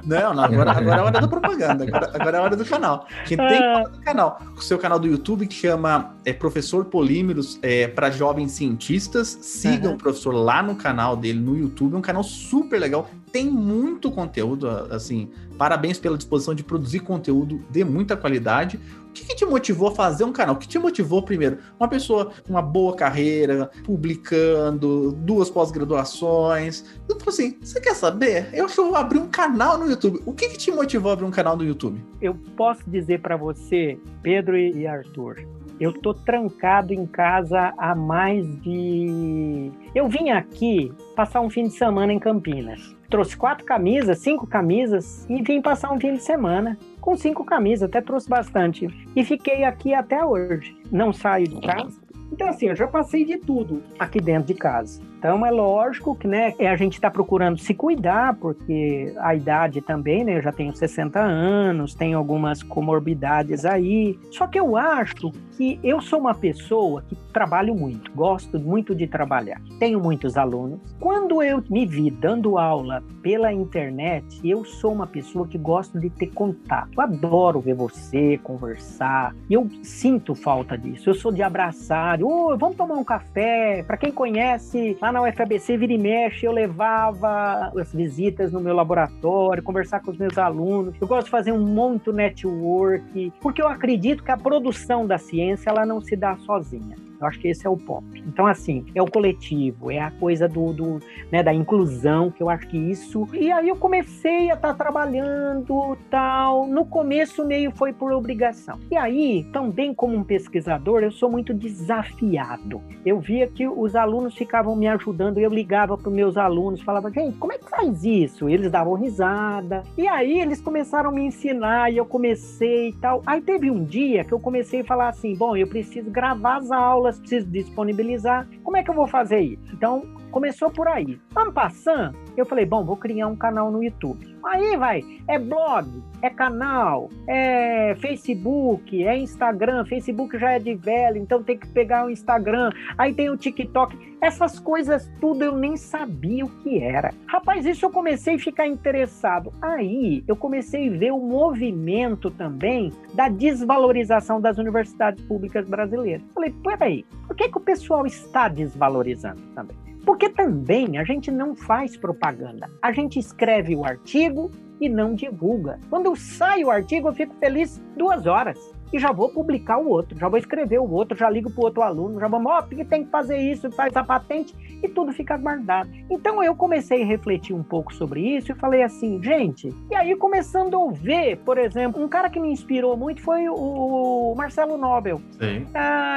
[0.06, 3.06] Não, não, agora, agora é hora da propaganda, agora, agora é hora do canal.
[3.10, 4.42] A gente tem que falar do canal.
[4.56, 9.38] O seu canal do YouTube que chama é, Professor Polímeros é, para Jovens Cientistas.
[9.42, 9.96] Sigam uhum.
[9.96, 14.12] o professor lá no canal dele no YouTube, é um canal super legal tem muito
[14.12, 18.80] conteúdo, assim, parabéns pela disposição de produzir conteúdo de muita qualidade.
[19.12, 20.56] O que, que, te motivou a fazer um canal?
[20.56, 21.58] O que te motivou primeiro?
[21.78, 26.86] Uma pessoa com uma boa carreira, publicando, duas pós-graduações.
[27.10, 28.48] Eu falei assim: você quer saber?
[28.54, 30.22] Eu acho que eu vou abrir um canal no YouTube.
[30.26, 32.02] O que, que te motivou a abrir um canal no YouTube?
[32.22, 35.46] Eu posso dizer para você, Pedro e Arthur,
[35.82, 39.72] eu tô trancado em casa há mais de.
[39.94, 42.96] Eu vim aqui passar um fim de semana em Campinas.
[43.10, 47.90] Trouxe quatro camisas, cinco camisas e vim passar um fim de semana com cinco camisas,
[47.90, 48.88] até trouxe bastante.
[49.16, 50.78] E fiquei aqui até hoje.
[50.92, 52.00] Não saio de casa.
[52.32, 55.02] Então, assim, eu já passei de tudo aqui dentro de casa.
[55.22, 60.24] Então é lógico que né, a gente está procurando se cuidar, porque a idade também,
[60.24, 60.40] né?
[60.40, 64.18] Eu já tenho 60 anos, tenho algumas comorbidades aí.
[64.32, 69.06] Só que eu acho que eu sou uma pessoa que trabalho muito, gosto muito de
[69.06, 69.62] trabalhar.
[69.78, 70.80] Tenho muitos alunos.
[71.00, 76.10] Quando eu me vi dando aula pela internet, eu sou uma pessoa que gosto de
[76.10, 76.90] ter contato.
[76.98, 79.36] Eu adoro ver você, conversar.
[79.48, 81.10] Eu sinto falta disso.
[81.10, 82.22] Eu sou de abraçar.
[82.24, 83.84] Oh, vamos tomar um café.
[83.84, 88.74] Para quem conhece, lá na UFABC, vira e mexe, eu levava as visitas no meu
[88.74, 90.96] laboratório, conversar com os meus alunos.
[91.00, 95.70] Eu gosto de fazer um monte network, porque eu acredito que a produção da ciência
[95.70, 96.96] ela não se dá sozinha.
[97.22, 98.18] Eu acho que esse é o ponto.
[98.18, 101.00] Então, assim, é o coletivo, é a coisa do, do
[101.32, 103.28] né, da inclusão, que eu acho que isso.
[103.32, 106.66] E aí eu comecei a estar tá trabalhando tal.
[106.66, 108.80] No começo, meio foi por obrigação.
[108.90, 112.82] E aí, também como um pesquisador, eu sou muito desafiado.
[113.06, 117.12] Eu via que os alunos ficavam me ajudando, eu ligava para os meus alunos, falava,
[117.12, 118.50] gente, como é que faz isso?
[118.50, 119.84] Eles davam risada.
[119.96, 123.22] E aí eles começaram a me ensinar e eu comecei e tal.
[123.28, 126.72] Aí teve um dia que eu comecei a falar assim: bom, eu preciso gravar as
[126.72, 128.48] aulas preciso disponibilizar.
[128.64, 129.64] Como é que eu vou fazer isso?
[129.74, 131.20] Então, começou por aí.
[131.36, 134.38] Ano passando, eu falei, bom, vou criar um canal no YouTube.
[134.44, 135.88] Aí vai, é blog,
[136.22, 139.86] é canal, é Facebook, é Instagram.
[139.86, 142.72] Facebook já é de velho, então tem que pegar o Instagram.
[142.98, 144.12] Aí tem o TikTok.
[144.22, 147.12] Essas coisas tudo eu nem sabia o que era.
[147.26, 149.52] Rapaz, isso eu comecei a ficar interessado.
[149.62, 156.22] Aí eu comecei a ver o movimento também da desvalorização das universidades públicas brasileiras.
[156.34, 159.91] Falei, peraí, por que, que o pessoal está desvalorizando também?
[160.12, 162.70] Porque também a gente não faz propaganda.
[162.82, 164.52] A gente escreve o artigo
[164.82, 165.80] e não divulga.
[165.90, 168.60] Quando sai o artigo, eu fico feliz duas horas
[168.92, 171.66] e já vou publicar o outro, já vou escrever o outro, já ligo para o
[171.66, 175.14] outro aluno, já vamos, ó, oh, tem que fazer isso, faz a patente e tudo
[175.14, 175.90] fica guardado.
[176.10, 180.16] Então eu comecei a refletir um pouco sobre isso e falei assim, gente, e aí
[180.16, 185.22] começando a ver, por exemplo, um cara que me inspirou muito foi o Marcelo Nobel,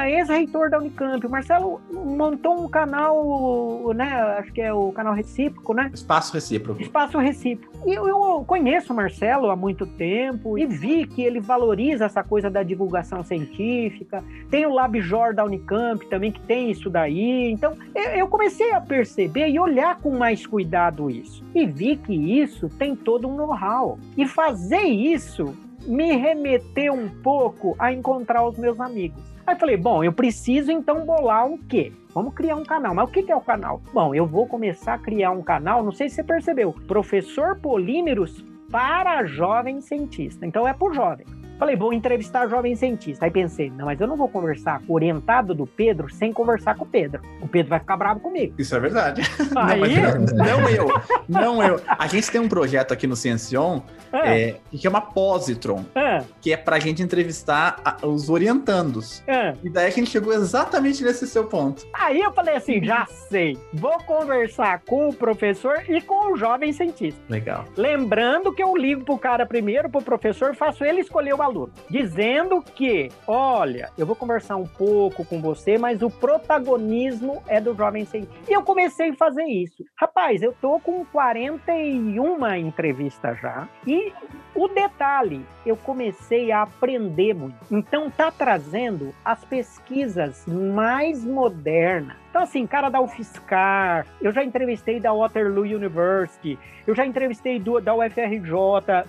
[0.05, 1.25] ex-reitor da Unicamp.
[1.25, 5.91] O Marcelo montou um canal, né, acho que é o canal recíproco, né?
[5.93, 6.81] Espaço recíproco.
[6.81, 7.75] Espaço recíproco.
[7.85, 12.23] E eu, eu conheço o Marcelo há muito tempo e vi que ele valoriza essa
[12.23, 14.23] coisa da divulgação científica.
[14.49, 17.51] Tem o LabJOR da Unicamp também, que tem isso daí.
[17.51, 21.43] Então, eu comecei a perceber e olhar com mais cuidado isso.
[21.53, 23.97] E vi que isso tem todo um know-how.
[24.17, 25.55] E fazer isso
[25.85, 29.21] me remeteu um pouco a encontrar os meus amigos.
[29.45, 31.93] Aí falei, bom, eu preciso então bolar um quê?
[32.13, 32.95] Vamos criar um canal.
[32.95, 33.79] Mas o que é o canal?
[33.93, 38.43] Bom, eu vou começar a criar um canal, não sei se você percebeu, Professor Polímeros
[38.71, 40.45] para jovem cientista.
[40.45, 41.25] Então é por jovem.
[41.57, 43.25] Falei, vou entrevistar jovem cientista.
[43.25, 46.75] Aí pensei, não, mas eu não vou conversar com o orientado do Pedro sem conversar
[46.75, 47.21] com o Pedro.
[47.41, 48.53] O Pedro vai ficar bravo comigo.
[48.57, 49.21] Isso é verdade.
[49.55, 49.95] Aí...
[50.33, 50.87] Não, não, eu.
[51.27, 51.81] Não eu.
[51.87, 53.81] A gente tem um projeto aqui no Ciencion
[54.11, 54.49] é.
[54.49, 56.23] É, que chama Positron, é.
[56.39, 59.23] que é pra gente entrevistar a, os orientandos.
[59.27, 59.53] É.
[59.63, 61.85] E daí a gente chegou exatamente nesse seu ponto.
[61.93, 63.57] Aí eu falei assim, já sei.
[63.73, 67.19] Vou conversar com o professor e com o jovem cientista.
[67.29, 67.65] Legal.
[67.75, 72.61] Lembrando que eu ligo pro cara primeiro, pro professor, faço ele escolher o aluno, dizendo
[72.61, 78.05] que, olha, eu vou conversar um pouco com você, mas o protagonismo é do jovem
[78.05, 78.35] cientista.
[78.49, 79.83] E eu comecei a fazer isso.
[79.95, 84.11] Rapaz, eu tô com 41 entrevistas já e
[84.55, 87.55] o detalhe, eu comecei a aprender muito.
[87.69, 94.99] Então tá trazendo as pesquisas mais modernas Então, assim, cara da UFSCar, eu já entrevistei
[94.99, 98.51] da Waterloo University, eu já entrevistei do, da UFRJ,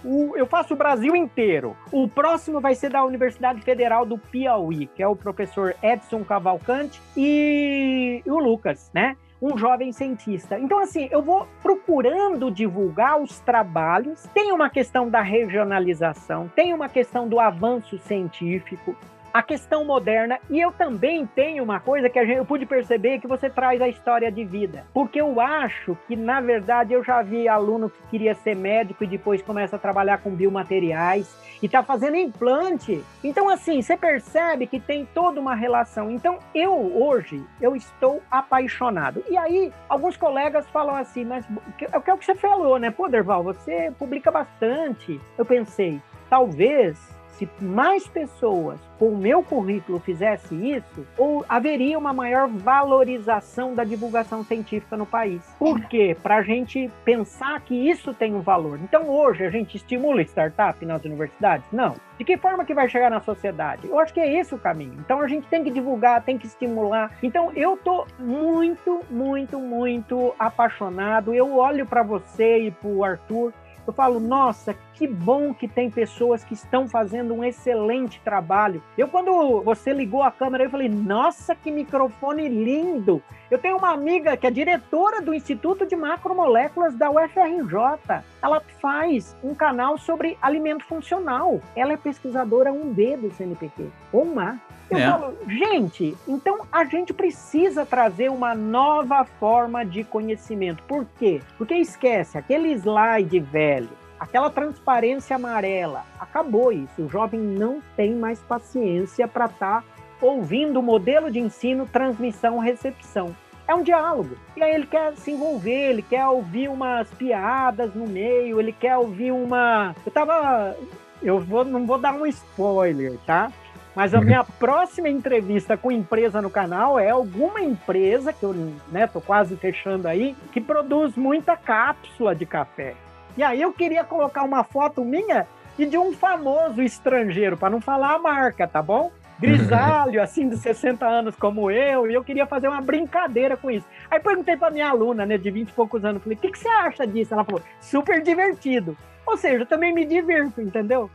[0.04, 1.76] o, eu faço o Brasil inteiro.
[1.90, 7.02] O próximo vai ser da Universidade Federal do Piauí, que é o professor Edson Cavalcante
[7.16, 9.16] e, e o Lucas, né?
[9.42, 10.56] um jovem cientista.
[10.58, 14.22] Então, assim, eu vou procurando divulgar os trabalhos.
[14.32, 18.96] Tem uma questão da regionalização, tem uma questão do avanço científico,
[19.36, 20.38] a questão moderna.
[20.48, 24.32] E eu também tenho uma coisa que eu pude perceber que você traz a história
[24.32, 24.86] de vida.
[24.94, 29.06] Porque eu acho que, na verdade, eu já vi aluno que queria ser médico e
[29.06, 33.04] depois começa a trabalhar com biomateriais e está fazendo implante.
[33.22, 36.10] Então, assim, você percebe que tem toda uma relação.
[36.10, 39.22] Então, eu hoje, eu estou apaixonado.
[39.28, 41.44] E aí, alguns colegas falam assim, mas
[41.92, 42.90] é o que você falou, né?
[42.90, 45.20] Pô, Derval, você publica bastante.
[45.36, 52.12] Eu pensei, talvez se mais pessoas com o meu currículo fizesse isso, ou haveria uma
[52.12, 55.42] maior valorização da divulgação científica no país.
[55.58, 56.16] Por quê?
[56.22, 58.78] Para a gente pensar que isso tem um valor.
[58.82, 61.66] Então, hoje, a gente estimula startup nas universidades?
[61.70, 61.94] Não.
[62.18, 63.86] De que forma que vai chegar na sociedade?
[63.86, 64.96] Eu acho que é esse o caminho.
[64.98, 67.12] Então, a gente tem que divulgar, tem que estimular.
[67.22, 71.34] Então, eu tô muito, muito, muito apaixonado.
[71.34, 73.52] Eu olho para você e para o Arthur
[73.90, 78.82] eu falo, nossa, que bom que tem pessoas que estão fazendo um excelente trabalho.
[78.96, 83.22] Eu, quando você ligou a câmera, eu falei, nossa, que microfone lindo.
[83.48, 88.24] Eu tenho uma amiga que é diretora do Instituto de Macromoléculas da UFRJ.
[88.42, 91.60] Ela faz um canal sobre alimento funcional.
[91.76, 93.88] Ela é pesquisadora 1B do CNPq.
[94.12, 94.60] Uma.
[94.90, 95.06] Eu é.
[95.06, 100.82] falo, gente, então a gente precisa trazer uma nova forma de conhecimento.
[100.84, 101.40] Por quê?
[101.56, 107.02] Porque esquece, aquele slide velho, aquela transparência amarela, acabou isso.
[107.02, 112.58] O jovem não tem mais paciência para estar tá ouvindo o modelo de ensino, transmissão,
[112.58, 113.34] recepção.
[113.68, 114.36] É um diálogo.
[114.56, 118.96] E aí ele quer se envolver, ele quer ouvir umas piadas no meio, ele quer
[118.96, 119.94] ouvir uma.
[120.04, 120.76] Eu tava.
[121.22, 123.50] Eu vou, não vou dar um spoiler, tá?
[123.96, 128.54] Mas a minha próxima entrevista com empresa no canal é alguma empresa, que eu
[128.92, 132.94] né, tô quase fechando aí, que produz muita cápsula de café.
[133.38, 135.46] E aí eu queria colocar uma foto minha
[135.78, 139.10] e de um famoso estrangeiro, para não falar a marca, tá bom?
[139.38, 143.86] Grisalho, assim, de 60 anos como eu, e eu queria fazer uma brincadeira com isso.
[144.10, 146.58] Aí perguntei para minha aluna, né, de 20 e poucos anos, falei, o que, que
[146.58, 147.34] você acha disso?
[147.34, 148.96] Ela falou, super divertido.
[149.26, 151.10] Ou seja, eu também me divirto, entendeu?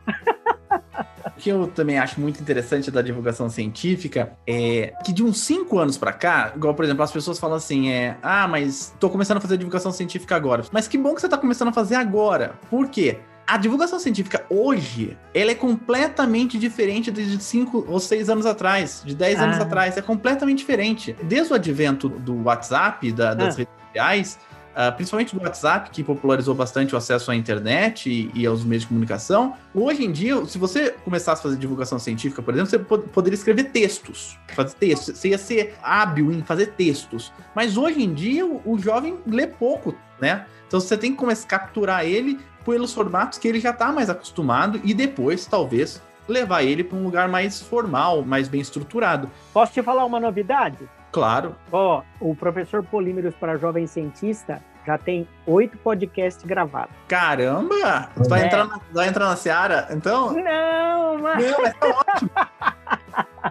[1.25, 5.79] O que eu também acho muito interessante da divulgação científica é que de uns cinco
[5.79, 9.37] anos para cá, igual, por exemplo, as pessoas falam assim, é, ah, mas tô começando
[9.37, 10.63] a fazer divulgação científica agora.
[10.71, 12.55] Mas que bom que você tá começando a fazer agora.
[12.69, 13.19] Por quê?
[13.45, 19.13] A divulgação científica hoje, ela é completamente diferente de 5 ou 6 anos atrás, de
[19.13, 19.43] 10 ah.
[19.43, 19.97] anos atrás.
[19.97, 21.15] É completamente diferente.
[21.23, 23.57] Desde o advento do WhatsApp, da, das ah.
[23.57, 24.39] redes sociais,
[24.71, 28.83] Uh, principalmente do WhatsApp, que popularizou bastante o acesso à internet e, e, aos meios
[28.83, 29.53] de comunicação.
[29.73, 33.35] Hoje em dia, se você começasse a fazer divulgação científica, por exemplo, você pod poderia
[33.35, 37.33] escrever textos, fazer textos, você ia ser hábil em fazer textos.
[37.53, 40.45] Mas hoje em dia, o, o jovem lê pouco, né?
[40.67, 44.09] Então você tem que começar a capturar ele pelos formatos que ele já está mais
[44.09, 49.29] acostumado e depois, talvez, levar ele para um lugar mais formal, mais bem estruturado.
[49.53, 50.89] Posso te falar uma novidade?
[51.11, 51.55] Claro.
[51.71, 56.95] Ó, o professor Polímeros para Jovem Cientista já tem oito podcasts gravados.
[57.07, 58.09] Caramba!
[58.15, 58.45] Tu vai, é.
[58.45, 60.33] entrar na, vai entrar na Seara, então?
[60.33, 61.51] Não, mas...
[61.51, 62.31] Não, mas tá ótimo.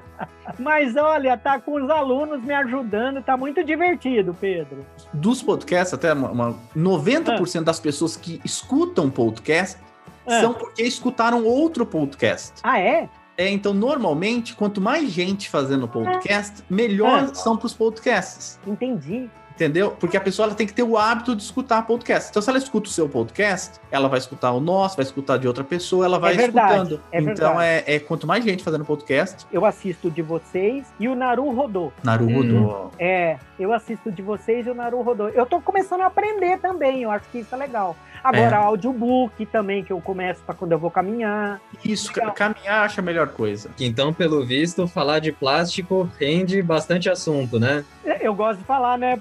[0.60, 4.84] Mas olha, tá com os alunos me ajudando, tá muito divertido, Pedro.
[5.12, 7.64] Dos podcasts, até uma, uma 90% ah.
[7.64, 9.78] das pessoas que escutam podcast
[10.26, 10.40] ah.
[10.40, 12.52] são porque escutaram outro podcast.
[12.62, 13.08] Ah, é?
[13.38, 17.34] É, então, normalmente, quanto mais gente fazendo podcast, melhor ah.
[17.34, 18.60] são para os podcasts.
[18.66, 19.30] Entendi.
[19.60, 19.90] Entendeu?
[19.90, 22.30] Porque a pessoa ela tem que ter o hábito de escutar podcast.
[22.30, 25.46] Então, se ela escuta o seu podcast, ela vai escutar o nosso, vai escutar de
[25.46, 27.02] outra pessoa, ela vai é verdade, escutando.
[27.12, 29.46] É então, é, é, quanto mais gente fazendo podcast.
[29.52, 31.92] Eu assisto de vocês e o Naru rodou.
[32.02, 32.36] Naru hum.
[32.36, 32.90] rodou.
[32.98, 35.28] É, eu assisto de vocês e o Naru rodou.
[35.28, 37.94] Eu tô começando a aprender também, eu acho que isso é legal.
[38.22, 38.58] Agora, é.
[38.58, 41.60] audiobook também, que eu começo para quando eu vou caminhar.
[41.84, 42.32] Isso, Legal.
[42.32, 43.70] caminhar acho a melhor coisa.
[43.78, 47.84] Então, pelo visto, falar de plástico rende bastante assunto, né?
[48.04, 49.20] É, eu gosto de falar, né?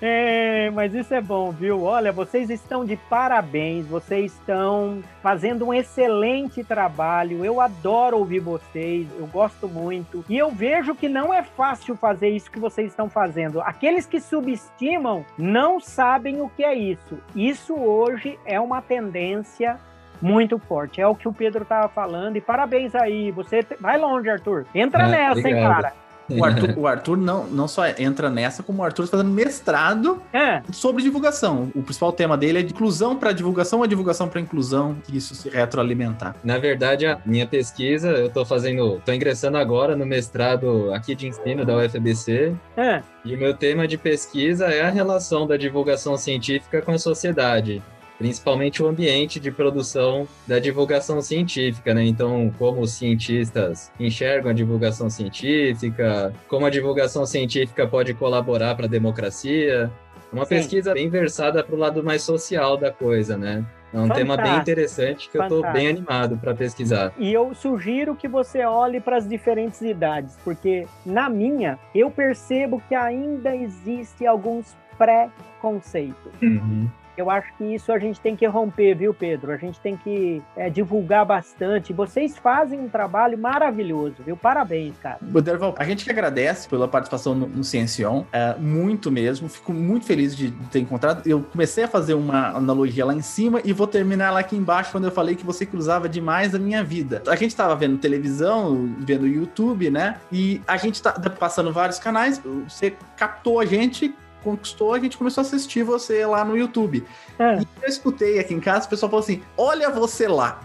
[0.00, 1.82] É, mas isso é bom, viu?
[1.82, 7.44] Olha, vocês estão de parabéns, vocês estão fazendo um excelente trabalho.
[7.44, 10.24] Eu adoro ouvir vocês, eu gosto muito.
[10.28, 13.60] E eu vejo que não é fácil fazer isso que vocês estão fazendo.
[13.60, 17.18] Aqueles que subestimam não sabem o que é isso.
[17.34, 19.78] Isso hoje é uma tendência
[20.20, 21.00] muito forte.
[21.00, 22.36] É o que o Pedro tava falando.
[22.36, 23.30] E parabéns aí.
[23.30, 24.66] Você vai longe, Arthur.
[24.74, 25.56] Entra ah, nessa, obrigado.
[25.56, 26.07] hein, cara.
[26.30, 30.22] O Arthur, o Arthur, não, não só entra nessa, como o Arthur está fazendo mestrado
[30.32, 30.62] é.
[30.72, 31.70] sobre divulgação.
[31.74, 35.34] O principal tema dele é de inclusão para divulgação ou divulgação para inclusão, e isso
[35.34, 36.36] se retroalimentar.
[36.44, 41.26] Na verdade, a minha pesquisa, eu estou fazendo, estou ingressando agora no mestrado aqui de
[41.26, 42.54] ensino da UFBC.
[42.76, 43.02] É.
[43.24, 47.82] E o meu tema de pesquisa é a relação da divulgação científica com a sociedade
[48.18, 52.04] principalmente o ambiente de produção da divulgação científica, né?
[52.04, 58.86] Então, como os cientistas enxergam a divulgação científica, como a divulgação científica pode colaborar para
[58.86, 59.90] a democracia.
[60.32, 60.56] Uma Sim.
[60.56, 63.64] pesquisa bem versada para o lado mais social da coisa, né?
[63.92, 64.14] É um Fantástico.
[64.14, 65.54] tema bem interessante que Fantástico.
[65.54, 67.12] eu estou bem animado para pesquisar.
[67.16, 72.82] E eu sugiro que você olhe para as diferentes idades, porque na minha eu percebo
[72.86, 76.32] que ainda existe alguns pré-conceitos.
[76.42, 76.88] Uhum.
[77.18, 79.50] Eu acho que isso a gente tem que romper, viu, Pedro?
[79.50, 81.92] A gente tem que é, divulgar bastante.
[81.92, 84.36] Vocês fazem um trabalho maravilhoso, viu?
[84.36, 85.18] Parabéns, cara.
[85.20, 89.48] Derval, a gente que agradece pela participação no, no Ciencion, é, muito mesmo.
[89.48, 91.28] Fico muito feliz de, ter encontrado.
[91.28, 94.92] Eu comecei a fazer uma analogia lá em cima e vou terminar lá aqui embaixo
[94.92, 97.20] quando eu falei que você cruzava demais a minha vida.
[97.26, 100.20] A gente estava vendo televisão, vendo YouTube, né?
[100.30, 102.40] E a gente tá passando vários canais.
[102.68, 104.14] Você captou a gente
[104.50, 107.04] conquistou, a gente começou a assistir você lá no YouTube.
[107.38, 107.60] É.
[107.60, 110.60] E eu escutei aqui em casa, o pessoal falou assim: olha você lá.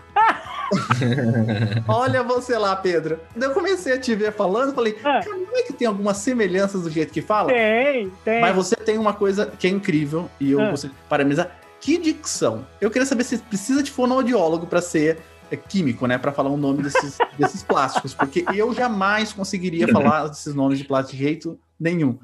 [1.88, 3.20] Olha você lá, Pedro.
[3.36, 6.90] Eu comecei a te ver falando, falei, cara, não é que tem algumas semelhanças do
[6.90, 7.50] jeito que fala?
[7.50, 8.42] Tem, tem.
[8.42, 10.72] Mas você tem uma coisa que é incrível, e eu é.
[10.72, 11.52] gostaria de parabenizar.
[11.80, 12.66] Que dicção!
[12.82, 15.20] Eu queria saber se precisa de fonoaudiólogo para ser
[15.52, 16.18] é, químico, né?
[16.18, 20.86] Para falar o nome desses, desses plásticos, porque eu jamais conseguiria falar desses nomes de
[20.86, 22.18] plástico de jeito nenhum.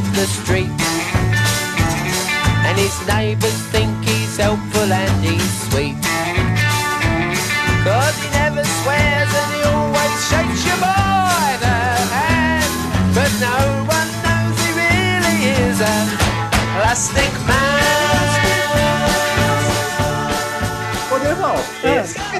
[0.00, 0.70] Of the street.
[2.66, 6.00] And his neighbours think he's helpful and he's sweet.
[7.84, 11.78] Cause he never swears and he always shakes you by the
[12.16, 12.72] hand.
[13.16, 13.58] But no
[13.96, 15.98] one knows he really is a
[16.76, 17.59] plastic É,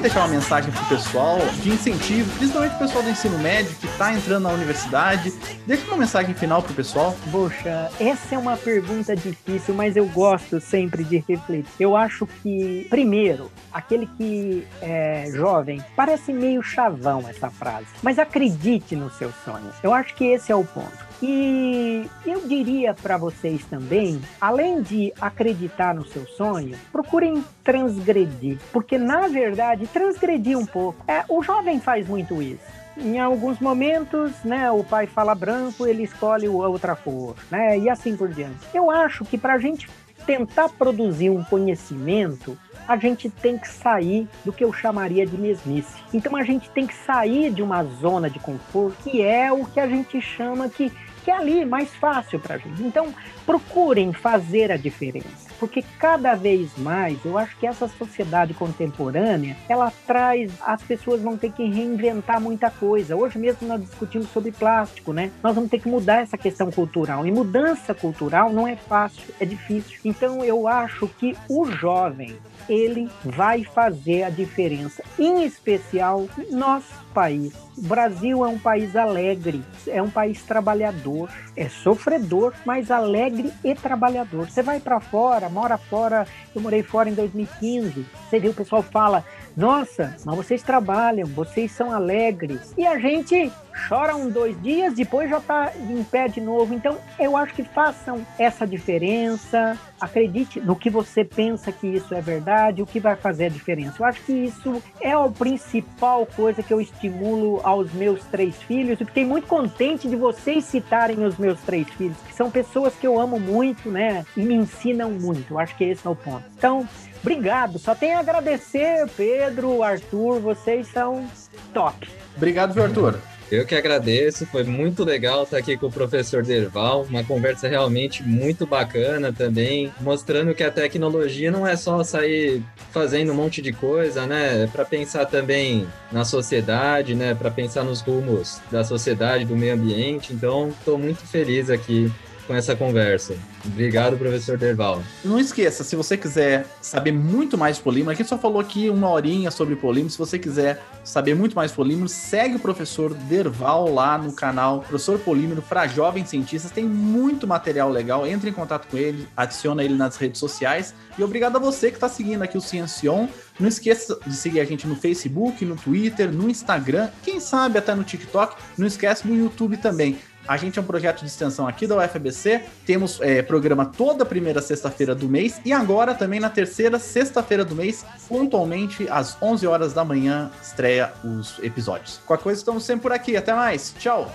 [0.01, 3.85] quer deixar uma mensagem pro pessoal de incentivo, principalmente o pessoal do ensino médio que
[3.85, 5.31] está entrando na universidade?
[5.67, 7.15] Deixa uma mensagem final pro pessoal.
[7.31, 11.71] Poxa, essa é uma pergunta difícil, mas eu gosto sempre de refletir.
[11.79, 18.95] Eu acho que, primeiro, aquele que é jovem, parece meio chavão essa frase, mas acredite
[18.95, 19.75] nos seus sonhos.
[19.83, 21.10] Eu acho que esse é o ponto.
[21.21, 28.97] E eu diria para vocês também, além de acreditar no seu sonho, procurem transgredir, porque
[28.97, 31.03] na verdade transgredir um pouco.
[31.07, 36.03] É, o jovem faz muito isso em alguns momentos, né, o pai fala branco, ele
[36.03, 38.59] escolhe outra cor, né, e assim por diante.
[38.73, 39.89] Eu acho que para a gente
[40.25, 42.57] tentar produzir um conhecimento,
[42.87, 45.95] a gente tem que sair do que eu chamaria de mesmice.
[46.13, 49.79] Então a gente tem que sair de uma zona de conforto, que é o que
[49.79, 50.91] a gente chama que
[51.23, 52.83] que é ali mais fácil para a gente.
[52.83, 53.13] Então,
[53.45, 59.91] procurem fazer a diferença, porque cada vez mais eu acho que essa sociedade contemporânea ela
[60.05, 63.15] traz as pessoas vão ter que reinventar muita coisa.
[63.15, 65.31] Hoje mesmo nós discutimos sobre plástico, né?
[65.43, 69.45] Nós vamos ter que mudar essa questão cultural e mudança cultural não é fácil, é
[69.45, 69.99] difícil.
[70.05, 72.37] Então eu acho que o jovem
[72.69, 77.53] ele vai fazer a diferença, em especial nosso país.
[77.77, 83.73] O Brasil é um país alegre, é um país trabalhador, é sofredor, mas alegre e
[83.73, 84.49] trabalhador.
[84.49, 88.05] Você vai para fora, mora fora, eu morei fora em 2015.
[88.29, 89.25] Você vê o pessoal fala:
[89.55, 92.73] "Nossa, mas vocês trabalham, vocês são alegres".
[92.77, 93.51] E a gente
[93.87, 96.73] chora um dois dias, depois já está em pé de novo.
[96.73, 99.77] Então, eu acho que façam essa diferença.
[99.99, 103.95] Acredite no que você pensa que isso é verdade, o que vai fazer a diferença.
[103.99, 108.99] Eu acho que isso é a principal coisa que eu estimulo aos meus três filhos.
[108.99, 113.19] E fiquei muito contente de vocês citarem os meus três filhos, são pessoas que eu
[113.19, 114.25] amo muito, né?
[114.35, 115.53] E me ensinam muito.
[115.53, 116.43] Eu acho que esse é o ponto.
[116.57, 116.89] Então,
[117.21, 117.77] obrigado.
[117.77, 120.39] Só tenho a agradecer, Pedro, Arthur.
[120.39, 121.29] Vocês são
[121.71, 122.09] top.
[122.35, 123.19] Obrigado, viu, Arthur.
[123.51, 128.23] Eu que agradeço, foi muito legal estar aqui com o professor Derval, uma conversa realmente
[128.23, 133.73] muito bacana também, mostrando que a tecnologia não é só sair fazendo um monte de
[133.73, 134.63] coisa, né?
[134.63, 137.35] É para pensar também na sociedade, né?
[137.35, 140.33] Para pensar nos rumos da sociedade, do meio ambiente.
[140.33, 142.09] Então, estou muito feliz aqui
[142.51, 143.33] com essa conversa.
[143.65, 145.01] Obrigado, professor Derval.
[145.23, 148.89] Não esqueça, se você quiser saber muito mais de polímero, a gente só falou aqui
[148.89, 150.11] uma horinha sobre polímero.
[150.11, 154.81] Se você quiser saber muito mais de polímero, segue o professor Derval lá no canal
[154.81, 156.71] Professor Polímero para jovens cientistas.
[156.71, 158.27] Tem muito material legal.
[158.27, 160.93] Entre em contato com ele, adiciona ele nas redes sociais.
[161.17, 163.27] E obrigado a você que está seguindo aqui o Ciencion.
[163.57, 167.93] Não esqueça de seguir a gente no Facebook, no Twitter, no Instagram, quem sabe até
[167.93, 168.55] no TikTok.
[168.77, 170.17] Não esquece no YouTube também.
[170.47, 172.63] A gente é um projeto de extensão aqui da UFBC.
[172.85, 177.75] Temos é, programa toda primeira sexta-feira do mês e agora também na terceira sexta-feira do
[177.75, 182.19] mês, pontualmente às 11 horas da manhã, estreia os episódios.
[182.25, 183.37] Qualquer coisa, estamos sempre por aqui.
[183.37, 183.93] Até mais.
[183.97, 184.31] Tchau.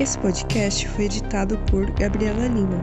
[0.00, 2.82] Esse podcast foi editado por Gabriela Lima.